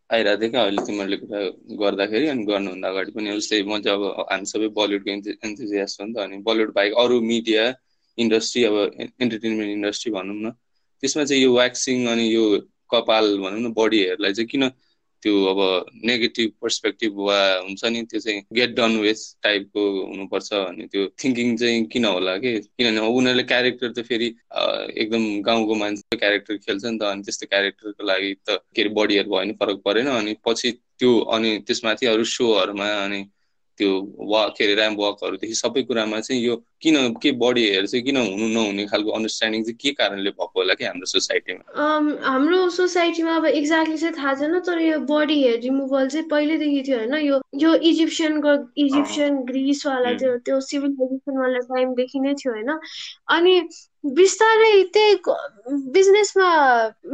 [0.09, 1.39] आइरहेको थियो क्या अहिले तिमीहरूले कुरा
[1.81, 6.13] गर्दाखेरि अनि गर्नुभन्दा अगाडि पनि जस्तै म चाहिँ अब हामी सबै बलिउडको एन्थुजियास्ट हो नि
[6.13, 7.65] त अनि बलिउड बाहेक अरू मिडिया
[8.17, 10.51] इन्डस्ट्री अब इन्टरटेनमेन्ट इन्डस्ट्री भनौँ न
[11.03, 12.45] त्यसमा चाहिँ यो व्याक्सिङ अनि यो
[12.91, 14.69] कपाल भनौँ न बडी हेयरलाई चाहिँ किन
[15.23, 15.59] त्यो अब
[16.05, 21.55] नेगेटिभ पर्सपेक्टिभ वा हुन्छ नि त्यो चाहिँ गेट डन विथ टाइपको हुनुपर्छ अनि त्यो थिङ्किङ
[21.57, 22.53] चाहिँ किन होला कि?
[22.59, 24.27] किनभने अब उनीहरूले क्यारेक्टर त फेरि
[24.97, 29.29] एकदम गाउँको मान्छे क्यारेक्टर खेल्छ नि त अनि त्यस्तो क्यारेक्टरको लागि त के अरे बडीहरू
[29.29, 33.23] भयो भने फरक परेन अनि पछि त्यो अनि त्यसमाथि अरू सोहरूमा अनि
[33.79, 33.91] त्यो
[34.27, 38.17] वाक के अरे ऱ्याम्प वाकहरूदेखि सबै कुरामा चाहिँ यो किन के बडी हेयर चाहिँ किन
[38.17, 41.87] हुनु नहुने खालको अन्डरस्ट्यान्डिङ चाहिँ के कारणले भएको होला कि हाम्रो सोसाइटीमा
[42.27, 46.97] हाम्रो सोसाइटीमा अब एक्ज्याक्टली चाहिँ थाहा छैन तर यो बडी हेयर रिमुभल चाहिँ पहिल्यैदेखि थियो
[46.97, 48.53] होइन। यो यो इजिप्सियनको
[48.85, 52.71] इजिप्सियन ग्रिसवाला त्यो त्यो सिभिलाइजेसनवाला टाइमदेखि नै थियो होइन।
[53.35, 53.55] अनि
[54.19, 55.15] बिस्तारै त्यही
[55.95, 56.49] बिजनेसमा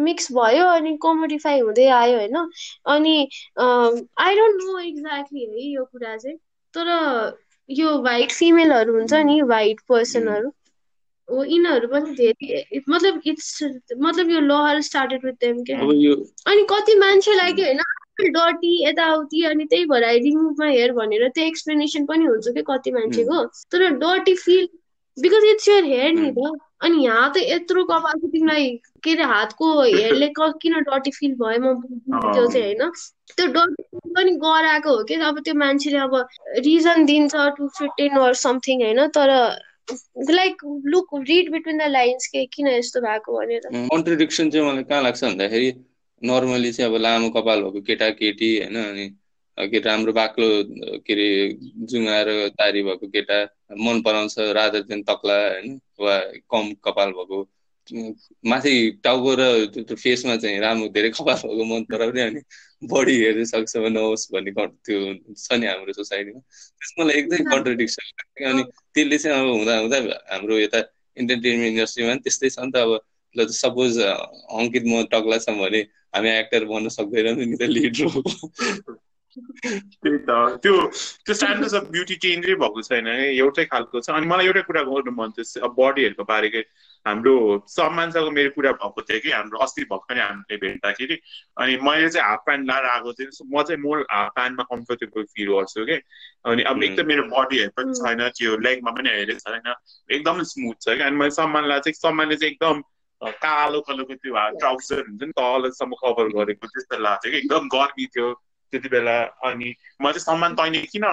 [0.08, 2.38] मिक्स भयो अनि कमोडिफाई हुँदै आयो होइन।
[2.96, 3.16] अनि
[3.58, 6.38] आई डोन्ट नो एक्ज्याक्टली है यो कुरा चाहिँ
[6.74, 6.88] तर
[7.70, 10.50] यो वाइट फिमेलहरू हुन्छ नि वाइट पर्सनहरू
[11.30, 13.64] हो यिनीहरू पनि धेरै मतलब इट्स
[13.98, 15.80] मतलब यो लहर स्टार्टेड विथ देम क्या?
[16.48, 17.82] अनि कति मान्छेलाई के होइन
[18.34, 23.44] डटी यताउति अनि त्यही भएर रिमुभमा हेयर भनेर त्यो एक्सप्लेनेसन पनि हुन्छ कि कति मान्छेको।
[23.72, 24.68] तर डटी feel
[25.18, 28.68] because it's your hair नि त। अनि यहाँ त यत्रो कपाल चाहिँ तिमीलाई
[29.04, 32.92] के अरे हातको हेयरले क- किन डटी फिल भयो म बुझ्दिनँ त्यो चाहिँ होइन।
[33.38, 35.16] त्यो डटी फिल पनि गराएको हो कि?
[35.16, 36.14] अब त्यो मान्छेले अब
[36.68, 39.30] रिजन दिन्छ टु फिफ्टिन अर समथिङ होइन तर
[40.32, 45.02] like look read between the lines के किन यस्तो भएको भनेर। कन्ट्रडिक्सन चाहिँ मलाई कहाँ
[45.04, 45.72] लाग्छ भन्दाखेरि
[46.22, 49.06] नर्मली चाहिँ अब लामो कपाल भएको केटा केटी होइन अनि
[49.58, 50.48] के राम्रो बाक्लो
[51.08, 51.28] के अरे
[51.90, 53.38] जुङ्गा र तारी भएको केटा
[53.80, 56.16] मन पराउँछ रादर देन तक्ला होइन वा
[56.52, 57.40] कम कपाल भएको।
[58.52, 62.42] माथि टाउको र फेसमा चाहिँ राम्रो धेरै कपाल भएको मन पराउने अनि
[62.84, 65.00] बडी हेर्नु सक्छ नहोस् भन्ने त्यो
[65.40, 68.06] छ नि हाम्रो सोसाइटीमा। त्यसमा मलाई एकदमै कन्ट्रडिक्सन
[68.52, 68.64] अनि
[68.94, 69.98] त्यसले चाहिँ अब हुँदा हुँदा
[70.32, 70.80] हाम्रो यता
[71.18, 73.00] इन्टरटेनमेन्ट इन्डस्ट्रीमा पनि त्यस्तै छ नि त अब।
[73.36, 75.80] ल सपोज अङ्कित म टक्ला छौँ भने
[76.16, 78.24] हामी एक्टर बन्न सक्दैनौँ नि त लिड रोल
[79.36, 80.32] त्यही त।
[80.64, 80.76] त्यो
[81.26, 84.82] त्यो स्ट्यान्डर्ड्स अफ ब्युटी चेन्जै भएको छैन है एउटै खालको छ। अनि मलाई एउटै कुरा
[84.90, 86.64] गर्नु मन थियो अब बडीहरूको बारेकै
[87.06, 87.34] हाम्रो
[87.70, 91.16] सम्मानसँग मेरो कुरा भएको थियो कि हाम्रो अस्ति भर्खरै हामीले भेट्दाखेरि।
[91.62, 95.50] अनि मैले चाहिँ हाफ प्यान्ट लाएर आएको थिएँ म चाहिँ मोर हाफ प्यान्टमा कम्फर्टेबल फिल
[95.52, 95.98] गर्छु कि।
[96.46, 99.68] अनि अब एक त मेरो बडीहरू पनि छैन त्यो लेगमा पनि हेरेको छैन।
[100.10, 102.82] एकदम स्मुथ छ कि। अनि मैले सम्मानलाई चाहिँ सम्मानले चाहिँ एकदम
[103.22, 108.28] कालो कलरको त्यो ट्राउजर हुन्छ नि तलसम्म कभर गरेको त्यस्तो लाग्थ्यो कि। एकदम गर्मी थियो।
[108.76, 109.18] त्यति बेला
[109.50, 111.10] अनि म चाहिँ सम्मान तैँले किन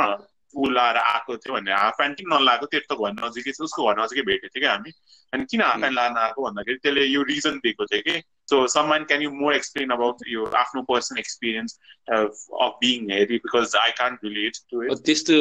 [0.54, 2.66] फुल लाएर आएको थियो भनेर हाफ प्यान्ट किन नलाएको?
[2.68, 3.60] त्यो त घर नजिकै छ?
[3.64, 4.90] उसको घर नजिकै भेटेको थियो कि हामी?
[5.32, 8.20] अनि किन हाफ प्यान्ट लाएर आएको भन्दाखेरि त्यसले यो रिजन दिएको थियो कि
[8.50, 11.78] so Samman can you more explain about यो आफ्नो personal experience
[12.12, 15.34] of being hairy because I can't relate to it त्यस्तो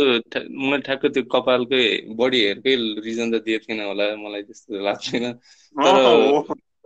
[0.63, 1.84] मलाई ठ्याक्क त्यो कपालकै
[2.23, 5.25] बडी हेयरकै रिजन त दिएको थिएन होला। मलाई त्यस्तो लाग्दैन।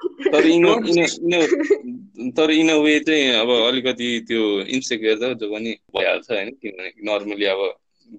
[0.02, 1.34] तर- इन इन
[2.20, 6.92] इन तर इन वे चाहिँ अब अलिकति त्यो इन्सेक्योर त जो पनि भइहाल्छ होइन किनभने
[7.04, 7.62] नर्मली अब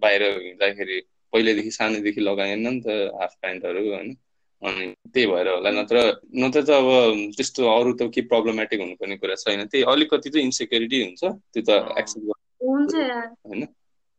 [0.03, 1.01] बाहिर हिँड्दाखेरि
[1.33, 2.89] पहिल्यैदेखि सानैदेखि लगाएन नि त
[3.21, 4.17] हाफ प्यान्टहरू होइन।
[4.63, 5.97] अनि त्यही भएर होला नत्र
[6.35, 6.89] नत्र त अब
[7.37, 11.99] त्यस्तो अरू त के प्रब्लमेटिक हुनुपर्ने कुरा छैन। त्यही अलिकति चाहिँ इन्सेक्युरिटी हुन्छ त्यो त
[11.99, 13.67] एक्सेप्ट हुन्छ यार। होइन?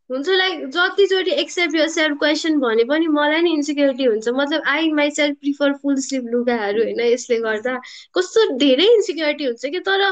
[0.09, 4.91] हुन्छ लाइक जतिचोटि एक्सेप्ट यो सेल्फ क्वेसन भने पनि मलाई नि इन्सिक्युरिटी हुन्छ। मतलब I
[5.11, 7.75] myself prefer full sleeve लुगाहरू होइन यसले गर्दा।
[8.15, 10.05] कस्तो धेरै इन्सिक्युरिटी हुन्छ कि तर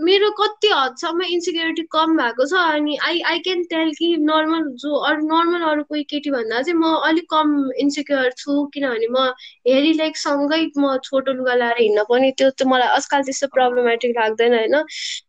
[0.00, 4.94] मेरो कति हदसम्म इन्सिक्युरिटी कम भएको छ अनि आई आई क्यान टेल कि नर्मल जो
[5.08, 7.50] अरू नर्मल अरू कोही केटी भन्दा चाहिँ म अलिक कम
[7.84, 9.24] इन्सिक्योर छु किनभने म
[9.68, 14.54] हेरी लाइकसँगै म छोटो लुगा लाएर हिँड्न पनि त्यो त मलाई आजकल त्यस्तो प्रब्लमेटिक लाग्दैन
[14.54, 14.76] होइन?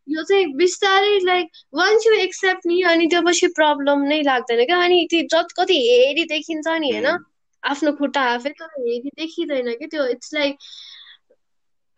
[0.10, 4.82] यो चाहिँ बिस्तारै लाइक वान्स यु एक्सेप्ट नि अनि त्यो पछि प्रब्लम नै लाग्दैन क्या।
[4.84, 7.18] अनि त्यो जति कति हेरी देखिन्छ नि होइन?
[7.64, 10.58] आफ्नो खुट्टा आफै तर हेरी देखिँदैन कि त्यो। इट्स लाइक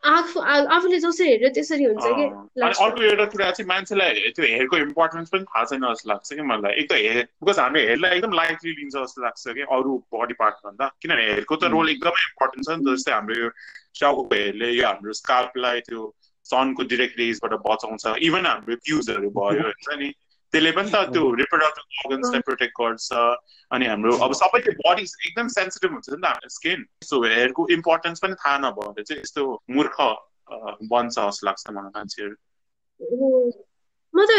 [0.03, 2.25] आफू आफूले जसरी हेऱ्यो त्यसरी हुन्छ कि
[2.61, 6.73] अर्को एउटा कुरा चाहिँ मान्छेलाई त्यो हेयरको इम्पोर्टेन्स पनि थाहा छैन जस्तो लाग्छ कि मलाई।
[6.81, 10.55] एक त हेयर बिकज हामीले हेयरलाई एकदम लाइटली लिन्छ जस्तो लाग्छ कि अरू बडी पार्ट
[10.65, 13.49] भन्दा। किनभने हेयरको त रोल एकदमै इम्पोर्टेन्ट छ नि त जस्तै हाम्रो यो
[14.01, 16.05] टाउको हेयरले यो हाम्रो स्काल्पलाई त्यो
[16.45, 20.13] सनको डिरेक्ट रेजबाट बचाउँछ। इभन हाम्रो भ्युजहरू भयो हुन्छ नि।
[20.53, 23.21] त्यसले पनि त त्यो रिप्रोडक्टिभ अर्गन्सलाई प्रोटेक्ट गर्छ
[23.71, 27.67] अनि हाम्रो अब सबै त्यो बडी एकदम सेन्सिटिभ हुन्छ नि त हाम्रो स्किन सो हेयरको
[27.77, 29.97] इम्पोर्टेन्स पनि थाहा नभएर चाहिँ यस्तो मूर्ख
[30.91, 32.35] बन्छ जस्तो लाग्छ मलाई मान्छेहरू।
[34.13, 34.31] म त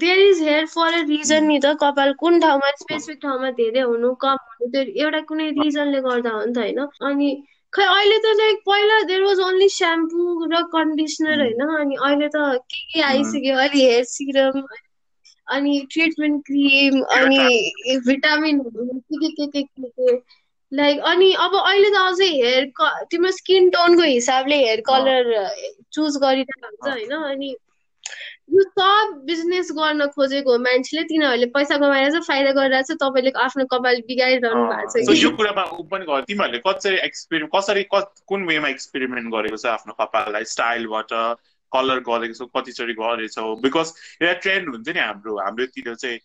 [0.00, 4.10] there is hair for a reason नि त कपाल कुन ठाउँमा स्पेसिफिक ठाउँमा धेरै हुनु
[4.24, 6.80] कम हुनु त्यो एउटा कुनै रिजनले गर्दा हो नि त होइन?
[7.08, 7.30] अनि
[7.72, 10.20] खै अहिले त लाइक पहिला देयर वाज ओन्ली स्याम्पू
[10.52, 11.66] र कन्डिसनर होइन?
[11.78, 14.62] अनि अहिले त के के आइसक्यो अहिले हेयर सिरम
[15.56, 20.18] अनि ट्रिटमेन्ट क्रिम अनि भिटामिनहरू के के के के के के।
[20.72, 22.70] लाइक अनि अब अहिले त अझै हेयर
[23.10, 25.32] तिम्रो स्किन टोनको हिसाबले हेयर कलर
[25.92, 27.56] चुज गरिरहेको हुन्छ होइन। अनि
[28.54, 33.64] यो सब बिजनेस गर्न खोजेको मान्छेले तिनीहरूले पैसा कमाएर चाहिँ फाइदा गरिरहेको छ तपाईँले आफ्नो
[33.74, 35.22] कपाल बिगारिरहनु भएको छ कि?
[35.24, 39.66] यो कुरामा ऊ पनि गर्यो तिमीहरूले कसरी एक्सपेरिमेन्ट कसरी कस- कुन वेमा एक्सपेरिमेन्ट गरेको छ
[39.74, 40.44] आफ्नो कपाललाई?
[40.54, 41.12] स्टाइलबाट
[41.72, 46.18] कलर गरेको छौ कतिचोटि गरेछौ। बिकज एउटा ट्रेन्ड हुन्छ नि हाम्रो हाम्रोतिर चाहिँ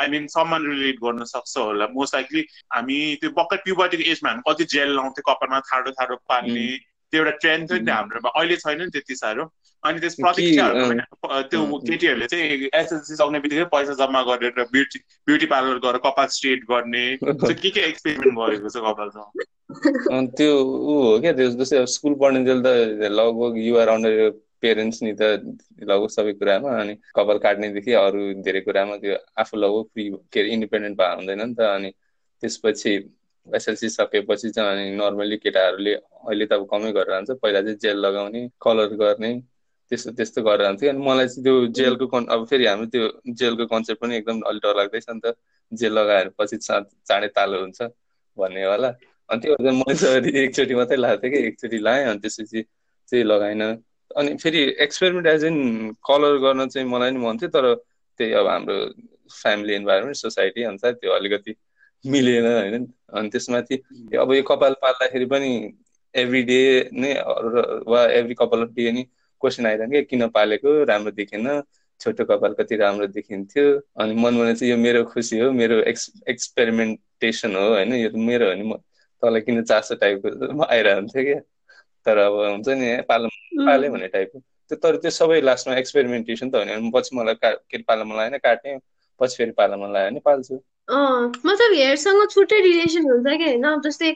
[0.00, 2.42] आई मिन सम्मान रिलेट गर्न सक्छ होला। मोस्ट लाइकली
[2.74, 6.66] हामी त्यो भर्खर प्युबर्टीको एजमा हामी कति जेल लाउँथ्यो कपालमा थाडो थाडो पार्ने
[7.12, 9.44] त्यो एउटा ट्रेन्ड थियो नि त हाम्रोमा। अहिले छैन नि त्यति साह्रो।
[9.84, 15.78] अनि त्यस अ, त्यो केटीहरूले चाहिँ एसएलसी सक्ने बित्तिकै पैसा जम्मा गरेर ब्युटी ब्युटी पार्लर
[15.84, 17.04] गएर कपाल स्ट्रेट गर्ने।
[17.62, 19.28] के के एक्सपेरिमेन्ट गरेको छ कपालसँग?
[20.36, 24.30] त्यो ऊ हो क्या त्यो जस्तै स्कुल पढ्ने जेल त लगभग युआर अन्डर
[24.62, 25.22] पेरेन्ट्स नि त
[25.82, 30.48] लगभग सबै कुरामा अनि कपाल काट्नेदेखि अरू धेरै कुरामा त्यो आफू लगभग फ्री के अरे
[30.50, 31.90] इन्डिपेन्डेन्ट भए हुँदैन नि त अनि
[32.42, 32.94] त्यसपछि
[33.46, 37.98] एसएलसी सकेपछि चाहिँ अनि नर्मली केटाहरूले अहिले त अब कमै गरेर जान्छ पहिला चाहिँ जेल
[38.06, 39.32] लगाउने कलर गर्ने
[39.90, 43.08] त्यस्तो त्यस्तो गरेर जान्थ्यो अनि मलाई चाहिँ त्यो जेलको कन् अब फेरि हाम्रो त्यो
[43.40, 45.34] जेलको कन्सेप्ट पनि एकदम अलिक डर लाग्दैछ नि त।
[45.72, 47.82] जेल लगाएर पछि चाँडै तालो हुन्छ
[48.36, 48.88] भन्ने होला।
[49.28, 52.62] अनि त्यो मैले एकचोटि मात्रै लगाएको थिएँ कि एकचोटि लगाएँ अनि त्यसपछि
[53.08, 53.62] चाहिँ लगाएन
[54.16, 55.56] अनि फेरि एक्सपेरिमेन्ट एज इन
[56.08, 58.76] कलर गर्न चाहिँ मलाई नि मन थियो तर त्यही अब हाम्रो
[59.32, 61.54] फ्यामिली इन्भाइरोमेन्ट सोसाइटी अनुसार त्यो अलिकति
[62.04, 63.76] मिलेन होइन। अनि त्यसमाथि
[64.20, 65.50] अब यो कपाल पाल्दाखेरि पनि
[66.14, 66.60] एभ्री डे
[66.92, 67.12] नै
[67.86, 69.02] वा एभ्री कपाल अफ डे नै
[69.42, 71.48] क्वेसन आइरहन्छ किन पालेको राम्रो देखेन
[72.00, 73.64] छोटो कपाल कति राम्रो देखिन्थ्यो।
[74.00, 78.54] अनि मनमा चाहिँ यो मेरो खुसी हो मेरो एक्स एक्सपेरिमेन्टेसन हो होइन यो मेरो हो
[78.54, 78.76] नि म
[79.22, 81.40] तँलाई किन चासो टाइपको आइरहन्थ्यो क्या।
[82.06, 83.28] तर अब हुन्छ नि पालो
[83.66, 84.38] पाले भन्ने टाइपको।
[84.70, 88.38] त्यो तर त्यो सबै लास्टमा एक्सपेरिमेन्टेसन त हो नि पछि मलाई का के पालामा लगाएन
[88.46, 88.78] काटेँ।
[89.20, 90.56] पछि फेरि पालामा लगायो भने पाल्छु।
[90.88, 93.64] मतलब हेयरसँग छुट्टै रिलेसन हुन्छ कि होइन?
[93.82, 94.10] जस्तै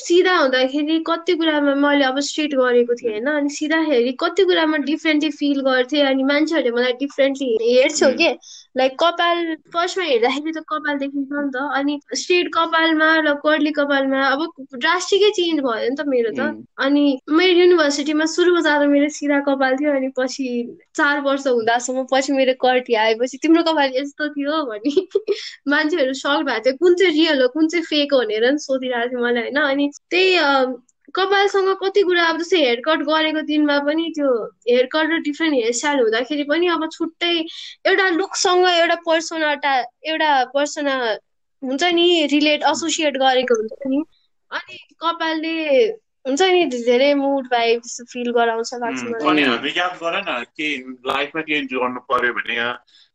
[0.00, 3.26] सिधा हुँदाखेरि कति कुरामा मैले अब स्ट्रेट गरेको थिएँ होइन?
[3.26, 8.30] अनि सिधाखेरि कति कुरामा डिफ्रेन्टली फिल गर्थेँ। अनि मान्छेहरूले मलाई डिफ्रेन्टली हेर्छौ के?
[8.76, 9.38] लाइक कपाल
[9.74, 15.30] फर्स्टमा हेर्दाखेरि त कपाल देखिन्छ नि त। अनि स्ट्रेट कपालमा र कर्ली कपालमा अब ड्रास्टिकै
[15.30, 19.92] चेन्ज भयो नि त मेरो त। अनि मेरो युनिभर्सिटीमा सुरुमा जाँदा मेरो सिधा कपाल थियो
[19.92, 20.46] अनि पछि
[20.94, 24.94] चार वर्ष हुँदासम्म पछि मेरो कर्टी आएपछि तिम्रो कपाल यस्तो थियो भने
[25.74, 29.10] मान्छेहरू सक भएको थियो। कुन चाहिँ रियल हो कुन चाहिँ फेक हो भनेर नि सोधिरहेको
[29.10, 30.36] थियो मलाई होइन। अनि त्यही
[31.14, 34.28] कपालसँग कति कुरा अब जस्तै हेयर कट गरेको दिनमा पनि त्यो
[34.68, 37.32] हेयर कट र डिफ्रेन्ट हेयर स्टाइल हुँदाखेरि पनि अब छुट्टै
[37.86, 39.74] एउटा लुकसँग एउटा पर्सनाटा
[40.06, 40.94] एउटा पर्सना
[41.62, 44.02] हुन्छ नि रिलेट एसोसिएट गरेको हुन्छ नि।
[44.50, 45.54] अनि कपालले
[46.30, 49.42] हुन्छ नि धेरै मुड भाइब फिल गराउँछ लाग्छ अनि
[49.76, 50.68] याद गर न के
[51.10, 52.56] लाइफमा चेन्ज गर्नु पर्यो भने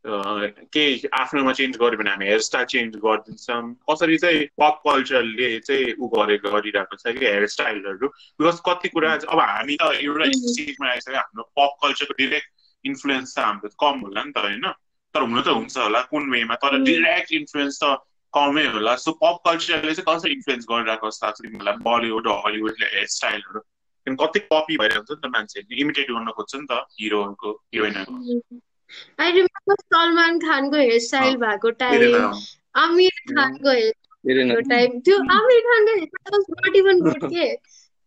[0.05, 6.07] केही आफ्नोमा चेन्ज गर्यो भने हामी हेयरस्टाइल चेन्ज गरिदिन्छौँ। कसरी चाहिँ पप कल्चरले चाहिँ ऊ
[6.13, 11.43] गरेको गरिरहेको छ कि हेयरस्टाइलहरू बिकज कति कुरा अब हामी त एउटा स्टेजमा आइसक्यो हाम्रो
[11.57, 12.49] पप कल्चरको डिरेक्ट
[12.85, 14.65] इन्फ्लुएन्स त हाम्रो कम होला नि त होइन?
[15.15, 17.97] तर हुनु त हुन्छ होला कुन वेमा तर डिरेक्ट इन्फ्लुएन्स त
[18.37, 23.61] कमै होला सो पप कल्चरले चाहिँ कसरी इन्फ्लुएन्स गरिरहेको जस्तो लाग्छ तिमीहरूलाई बलिउड हलिउडले हेयरस्टाइलहरू
[24.07, 25.81] कति कपी भइरहेको हुन्छ नि त मान्छेहरूले?
[25.81, 28.13] इमिटेट गर्न खोज्छ नि त हिरोहरूको हिरोइनहरू
[29.19, 32.33] आई रिमेम्बर सलमान खानको हेयर स्टाइल भएको टाइम
[32.75, 37.47] आमिर खानको हेयर टाइम त्यो आमिर खानको हेयर नट इभन गुड के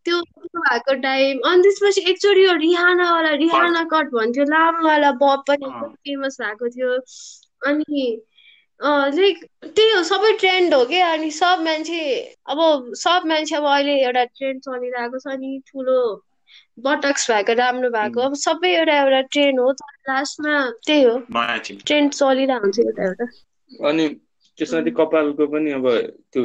[0.07, 0.21] त्यो
[0.57, 5.71] भएको टाइम अनि त्यसपछि एकचोटि यो रिहानावाला रिहाना कट भन्थ्यो लामोवाला बब पनि
[6.07, 6.93] फेमस भएको थियो।
[7.67, 8.01] अनि
[8.81, 12.01] लाइक त्यही हो सबै ट्रेन्ड हो क्या अनि सब मान्छे
[12.47, 15.99] अब सब मान्छे अब अहिले एउटा ट्रेन्ड चलिरहेको छ नि ठुलो
[16.79, 21.19] बटक्स भएको राम्रो भएको अब सबै एउटा एउटा ट्रेन हो तर लास्टमा त्यही हो
[21.87, 23.25] ट्रेन्ड चलिरहेको हुन्छ एउटा एउटा।
[23.89, 24.09] अनि
[24.59, 25.89] त्यसमा चाहिँ कपालको पनि अब
[26.33, 26.43] त्यो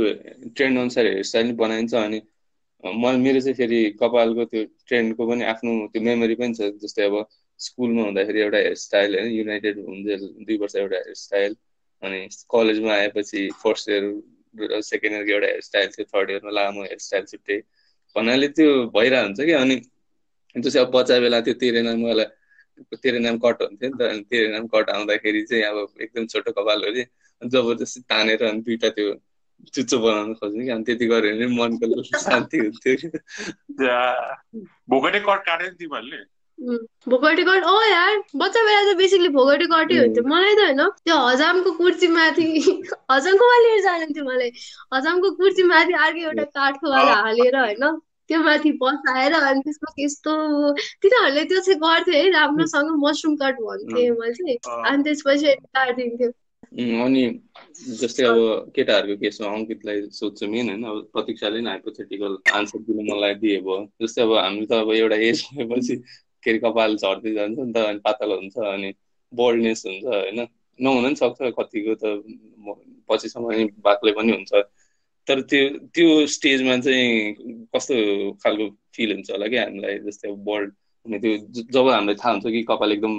[0.49, 2.21] ट्रेन्ड अनुसार हेयरस्टाइल पनि बनाइन्छ अनि
[2.83, 7.25] म मेरो चाहिँ फेरि कपालको त्यो ट्रेन्डको पनि आफ्नो त्यो मेमोरी पनि छ जस्तै अब
[7.59, 10.19] स्कुलमा हुँदाखेरि एउटा हेयरस्टाइल होइन युनाइटेड हुन्छ
[10.49, 11.55] दुई वर्ष एउटा हेयरस्टाइल
[12.03, 17.57] अनि कलेजमा आएपछि फर्स्ट इयर सेकेन्ड इयरको एउटा हेयरस्टाइल थियो थर्ड इयरमा लामो हेयरस्टाइल छुट्टै
[18.15, 19.81] भन्नाले त्यो भइरहेको हुन्छ कि अनि
[20.55, 22.23] जस्तै अब बच्चा बेला त्यो तेरे नाम वाला
[23.03, 26.51] तेरे नाम कट हुन्थ्यो नि त अनि तेरे नाम कट आउँदाखेरि चाहिँ अब एकदम छोटो
[26.51, 27.05] कपाल हो कि
[27.41, 29.15] जबरजस्ती तानेर अनि दुइटा त्यो
[29.73, 33.09] चुच्चो बनाउनु खोज्ने कि अनि त्यति गऱ्यो भने मनको शान्ति हुन्थ्यो
[34.89, 36.17] भोगटे कट काट्यो तिमीहरूले?
[37.09, 41.17] भोगटे कट ओ यार बच्चा बेला त बेसिकली भोगटे कटै हुन्थ्यो। मलाई त होइन त्यो
[41.19, 42.45] हजामको कुर्ती माथि
[43.11, 44.51] हजामको लिएर जानुहुन्थ्यो मलाई।
[44.93, 47.89] हजामको कुर्ती माथि अर्को एउटा काठको वाला हालेर होइन
[48.29, 50.35] त्यो माथि बसाएर अनि त्यसपछि यस्तो
[51.01, 56.31] तिनीहरूले त्यो चाहिँ गर्थ्यो है राम्रोसँग मसरुम कट भन्थे मैले चाहिँ। अनि त्यसपछि काटिदिन्थ्यो
[57.03, 57.23] अनि
[58.01, 58.39] जस्तै अब
[58.75, 63.77] केटाहरूको केसमा अङ्कितलाई सोध्छु मेन होइन अब प्रतीक्षाले नै हाइपोथेटिकल आन्सर दिन मलाई दिए भयो।
[64.01, 65.95] जस्तै अब हामी त अब एउटा एज भएपछि
[66.43, 68.93] के अरे कपाल झर्दै जान्छ नि त अनि पातलो हुन्छ अनि
[69.33, 70.39] बोल्डनेस हुन्छ होइन?
[70.79, 72.03] नहुन पनि सक्छ कतिको त
[73.09, 74.53] पछिसम्म बाक्लै पनि हुन्छ।
[75.27, 75.63] तर त्यो
[75.95, 77.95] त्यो स्टेजमा चाहिँ कस्तो
[78.43, 79.97] खालको फिल हुन्छ होला कि हामीलाई?
[80.07, 80.71] जस्तै अब बर्ड
[81.05, 83.15] हुने त्यो जब हामीलाई थाहा हुन्छ कि कपाल एकदम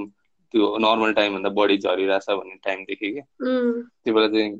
[0.54, 3.22] त्यो नर्मल टाइमभन्दा बढी झरिरहेछ भन्ने टाइमदेखि कि?
[4.04, 4.50] त्यो बेला चाहिँ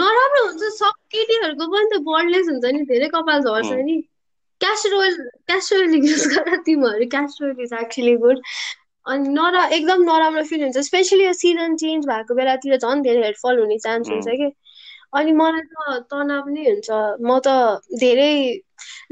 [0.00, 3.96] नराम्रो हुन्छ सब केटीहरूको पनि त बर्डलेस हुन्छ नि धेरै कपाल झर्छ नि।
[4.60, 5.16] Castor oil
[5.46, 8.40] castor oil use गर तिमीहरू castor oil is actually good
[9.06, 13.58] अनि नरा एकदम नराम्रो फिल हुन्छ स्पेसली यो सिजन चेन्ज भएको बेलातिर झन् धेरै हेयरफल
[13.58, 14.50] हुने चान्स हुन्छ कि।
[15.12, 16.90] अनि मलाई त तनाव पनि हुन्छ।
[17.20, 17.48] म त
[18.00, 18.32] धेरै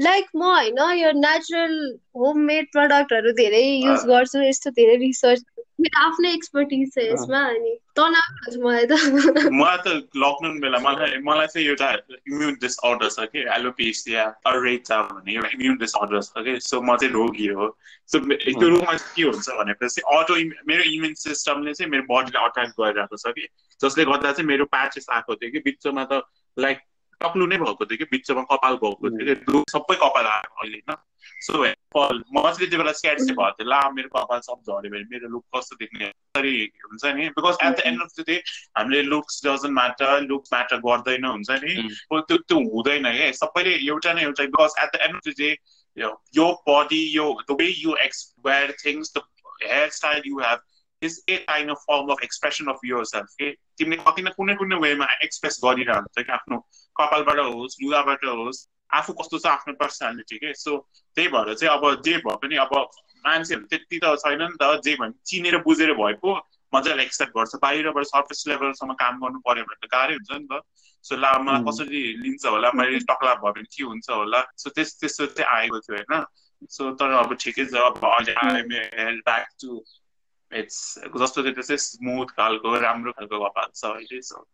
[0.01, 1.75] लाइक म होइन यो नेचुरल
[2.15, 5.43] होममेड प्रडक्टहरू धेरै युज गर्छु यस्तो धेरै रिसर्च
[5.85, 11.19] मेरो आफ्नै एक्सपर्टिज छ यसमा अनि तनाव हुन्छ मलाई त मलाई त लकडाउन बेला मलाई
[11.21, 11.89] मलाई चाहिँ एउटा
[12.31, 17.13] इम्युन डिसअर्डर छ कि एलोपेसिया अरेटा भन्ने एउटा इम्युन डिसअर्डर छ कि सो म चाहिँ
[17.13, 17.69] रोगी हो
[18.07, 23.17] सो त्यो रोगमा के हुन्छ भनेपछि अटो मेरो इम्युन सिस्टमले चाहिँ मेरो बडीलाई अट्याक गरिरहेको
[23.17, 23.47] छ कि
[23.81, 26.21] जसले गर्दा चाहिँ मेरो प्याचेस आएको थियो कि बिचमा त
[26.57, 26.85] लाइक
[27.21, 31.03] टक्नु नै भएको थियो कि बिचमा कपाल भएको थियो कि सबै कपाल आएको अहिले होइन
[31.45, 35.03] सो म चाहिँ त्यति बेला स्क्याड चाहिँ भएको थियो ला मेरो कपाल सब झऱ्यो भने
[35.09, 36.05] मेरो लुक कस्तो देख्ने
[36.35, 38.35] हुन्छ नि because at the end of the day
[38.77, 41.75] हामीले looks doesn't matter looks matter गर्दैन हुन्छ नि
[42.11, 45.51] त्यो त्यो हुँदैन क्या सबैले एउटा न एउटा because at the end of the day
[46.33, 49.27] यो बडी यो the way you expire things the
[49.63, 50.59] hair style you have
[51.01, 54.79] is a kind of form of expression of yourself के तिमीले कति न कुनै कुनै
[54.81, 56.57] वेमा एक्सप्रेस गरिरहन्छ कि आफ्नो
[56.95, 60.77] कपालबाट होस् लुगाबाट होस् आफू कस्तो छ आफ्नो पर्सनालिटी के सो
[61.15, 62.73] त्यही भएर चाहिँ अब जे भए पनि अब
[63.25, 66.35] मान्छेहरू त्यति त छैन नि त जे भने चिनेर बुझेर भए पो
[66.73, 70.61] मजाले एक्सेप्ट गर्छ। बाहिरबाट सर्फेस लेभलसम्म काम गर्नु पर्यो भने त गाह्रै हुन्छ नि त।
[71.05, 72.71] सो ला मलाई कसरी लिन्छ होला?
[72.75, 74.41] मैले टक्ला भयो भने के हुन्छ होला?
[74.57, 76.25] सो त्यस त्यस्तो चाहिँ आएको थियो होइन?
[76.69, 79.83] सो तर अब ठिकै छ। अब अहिले ब्याक टु
[80.51, 80.79] इट्स
[81.15, 84.45] जस्तो त्यसै स्मुथ खालको राम्रो खालको कपाल छ अहिले सो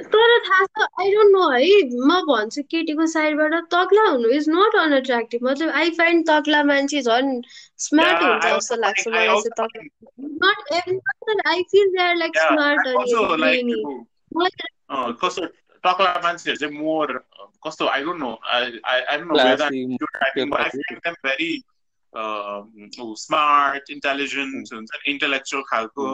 [0.00, 1.60] तर थाहा छ आई डोन्ट नो है
[2.08, 7.30] म भन्छु केटीको साइडबाट तक्ला हुनु इज नट अनएट्र्याक्टिभ मतलब आई फाइन्ड तक्ला मान्छे झन्
[7.86, 9.82] स्मार्ट हुन्छ I जस्तो लाग्छ मलाई चाहिँ तक्ला।
[10.44, 13.02] Not every I feel they are like smart अनि
[15.22, 15.46] कस्तो
[15.84, 17.12] टक्ला मान्छेहरू चाहिँ मोर
[17.66, 19.68] कस्तो I don't know I I don't know whether
[20.54, 21.50] find them very
[22.12, 22.60] uh,
[23.24, 26.06] smart, intelligent, हुन्छ intellectual खालको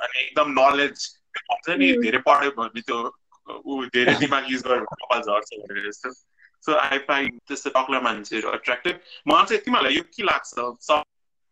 [0.00, 1.92] अनि एकदम नलेज भन्छ नि.
[2.02, 2.98] धेरै पढ्यो भने त्यो
[3.48, 6.10] ऊ धेरै दिमाग युज गरेर कपाल झर्छ भनेर जस्तो
[6.66, 10.48] सो आई फाइन्ड त्यस्तो टक्ला मान्छेहरू एट्र्याक्टिभ मलाई चाहिँ तिमीहरूलाई यो के लाग्छ?
[10.88, 11.02] सब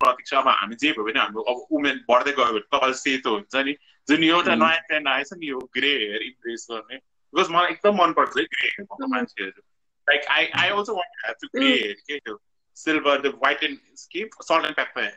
[0.00, 3.56] प्रतीक्षा अब हामी जे भयो भने हाम्रो अब उमेर बढ्दै गयो भने कपाल सेतो हुन्छ
[3.56, 3.76] नि।
[4.08, 4.58] जुन एउटा Mm.
[4.62, 8.66] नयाँ ट्रेन्ड आएछ नि यो ग्रे हेयर इम्प्रेस गर्ने। बिकज मलाई एकदम मनपर्छ है ग्रे
[8.68, 9.14] हेयर भएको Mm.
[9.14, 9.62] मान्छेहरू।
[10.08, 12.40] Like I I also want have to grey hair के त्यो?
[12.76, 13.78] सिल्भर द व्हाइट एन्ड
[14.12, 15.12] के salt and pepper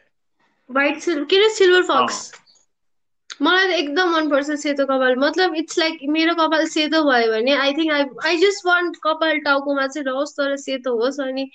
[0.69, 2.19] white silver के अरे सिल्भर फक्स
[3.41, 7.73] मलाई त एकदम मनपर्छ सेतो कपाल। मतलब इट्स लाइक मेरो कपाल सेतो भयो भने I
[7.73, 11.49] think I I just want कपाल टाउकोमा चाहिँ रहोस् तर सेतो होस् अनि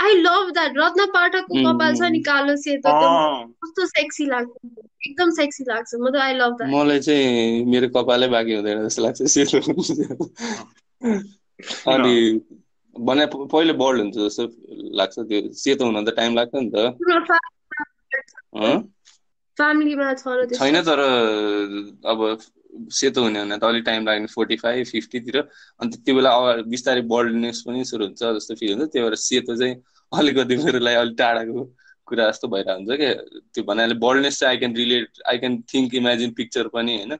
[0.00, 1.54] आई लभ द्याट रत्न पाठकको.
[1.66, 4.50] कपाल छ नि कालो सेतो एकदम कस्तो सेक्सी लाग्छ।
[5.08, 9.02] एकदम सेक्सी लाग्छ। म त आई लभ द्याट मलाई चाहिँ मेरो कपालै बाँकी हुँदैन जस्तो
[9.02, 9.58] लाग्छ सेतो।
[11.92, 12.14] अनि
[12.96, 14.44] भने पहिले बोल्ड हुन्छ जस्तो
[14.96, 16.76] लाग्छ त्यो। सेतो हुन त टाइम लाग्छ नि त।
[18.56, 18.95] हँ?
[19.56, 21.00] फ्यामिलीमा छ र त्यस्तो छैन तर
[22.12, 22.20] अब
[22.92, 27.02] सेतो हुने भने त अलिक टाइम लाग्ने फोर्टी फाइभ फिफ्टीतिर अनि त्यो बेला अब बिस्तारै
[27.12, 29.74] बल्डनेस पनि सुरु हुन्छ जस्तो फिल हुन्छ त्यही भएर सेतो चाहिँ
[30.12, 31.64] अलिकति मेरो लागि अलिक टाढाको
[32.08, 33.12] कुरा जस्तो भइरहेको हुन्छ क्या
[33.54, 37.16] त्यो भन्नाले बल्डनेस चाहिँ I can relate I can think imagine picture पनि होइन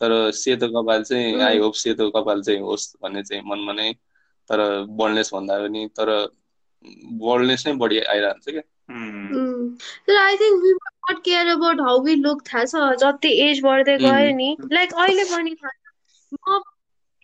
[0.00, 1.40] तर सेतो कपाल चाहिँ.
[1.40, 3.92] आई होप सेतो कपाल चाहिँ होस् भन्ने चाहिँ मनमा नै
[4.50, 4.60] तर
[4.98, 6.10] बल्डनेस भन्दा पनि तर
[7.22, 8.62] बल्डनेस नै बढी आइरहन्छ क्या.
[10.06, 13.98] तर I think we not care about how we look थाहा छ जति एज बढ्दै
[13.98, 16.60] गयो नि लाइक अहिले पनि थाहा छ म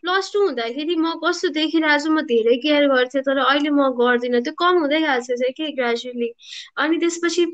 [0.02, 4.40] प्लस टू हुँदाखेरि म कस्तो देखिरहेको छु म धेरै केयर गर्थेँ तर अहिले म गर्दिनँ
[4.42, 6.30] त्यो कम हुँदै गएको छ कि ग्रेजुअली
[6.76, 7.46] अनि त्यसपछि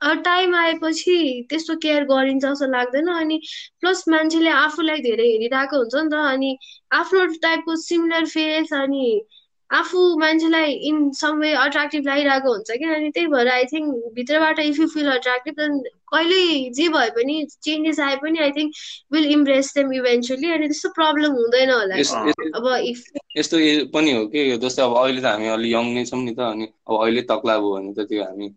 [0.00, 3.40] टाइम आएपछि त्यस्तो केयर गरिन्छ जस्तो लाग्दैन अनि
[3.80, 6.50] प्लस मान्छेले आफूलाई धेरै हेरिरहेको हुन्छ नि त अनि
[6.92, 9.06] आफ्नो टाइपको सिमिलर फेस अनि
[9.70, 14.58] आफू मान्छेलाई इन सम वे अट्र्याक्टिभ लागिरहेको हुन्छ क्या अनि त्यही भएर आई थिङ्क भित्रबाट
[14.58, 15.80] if you feel attractive then
[16.12, 18.74] कहिल्यै जे भए पनि चेन्जेस आए पनि I think
[19.12, 21.94] will impress them eventually अनि त्यस्तो प्रब्लम हुँदैन होला।
[22.60, 23.02] अब इफ
[23.36, 23.58] यस्तो
[23.94, 26.68] पनि हो कि जस्तै अब अहिले त हामी अलि यङ नै छौँ नि त अनि
[26.88, 28.50] अब अहिले तक्ला भयो भने त त्यो हामी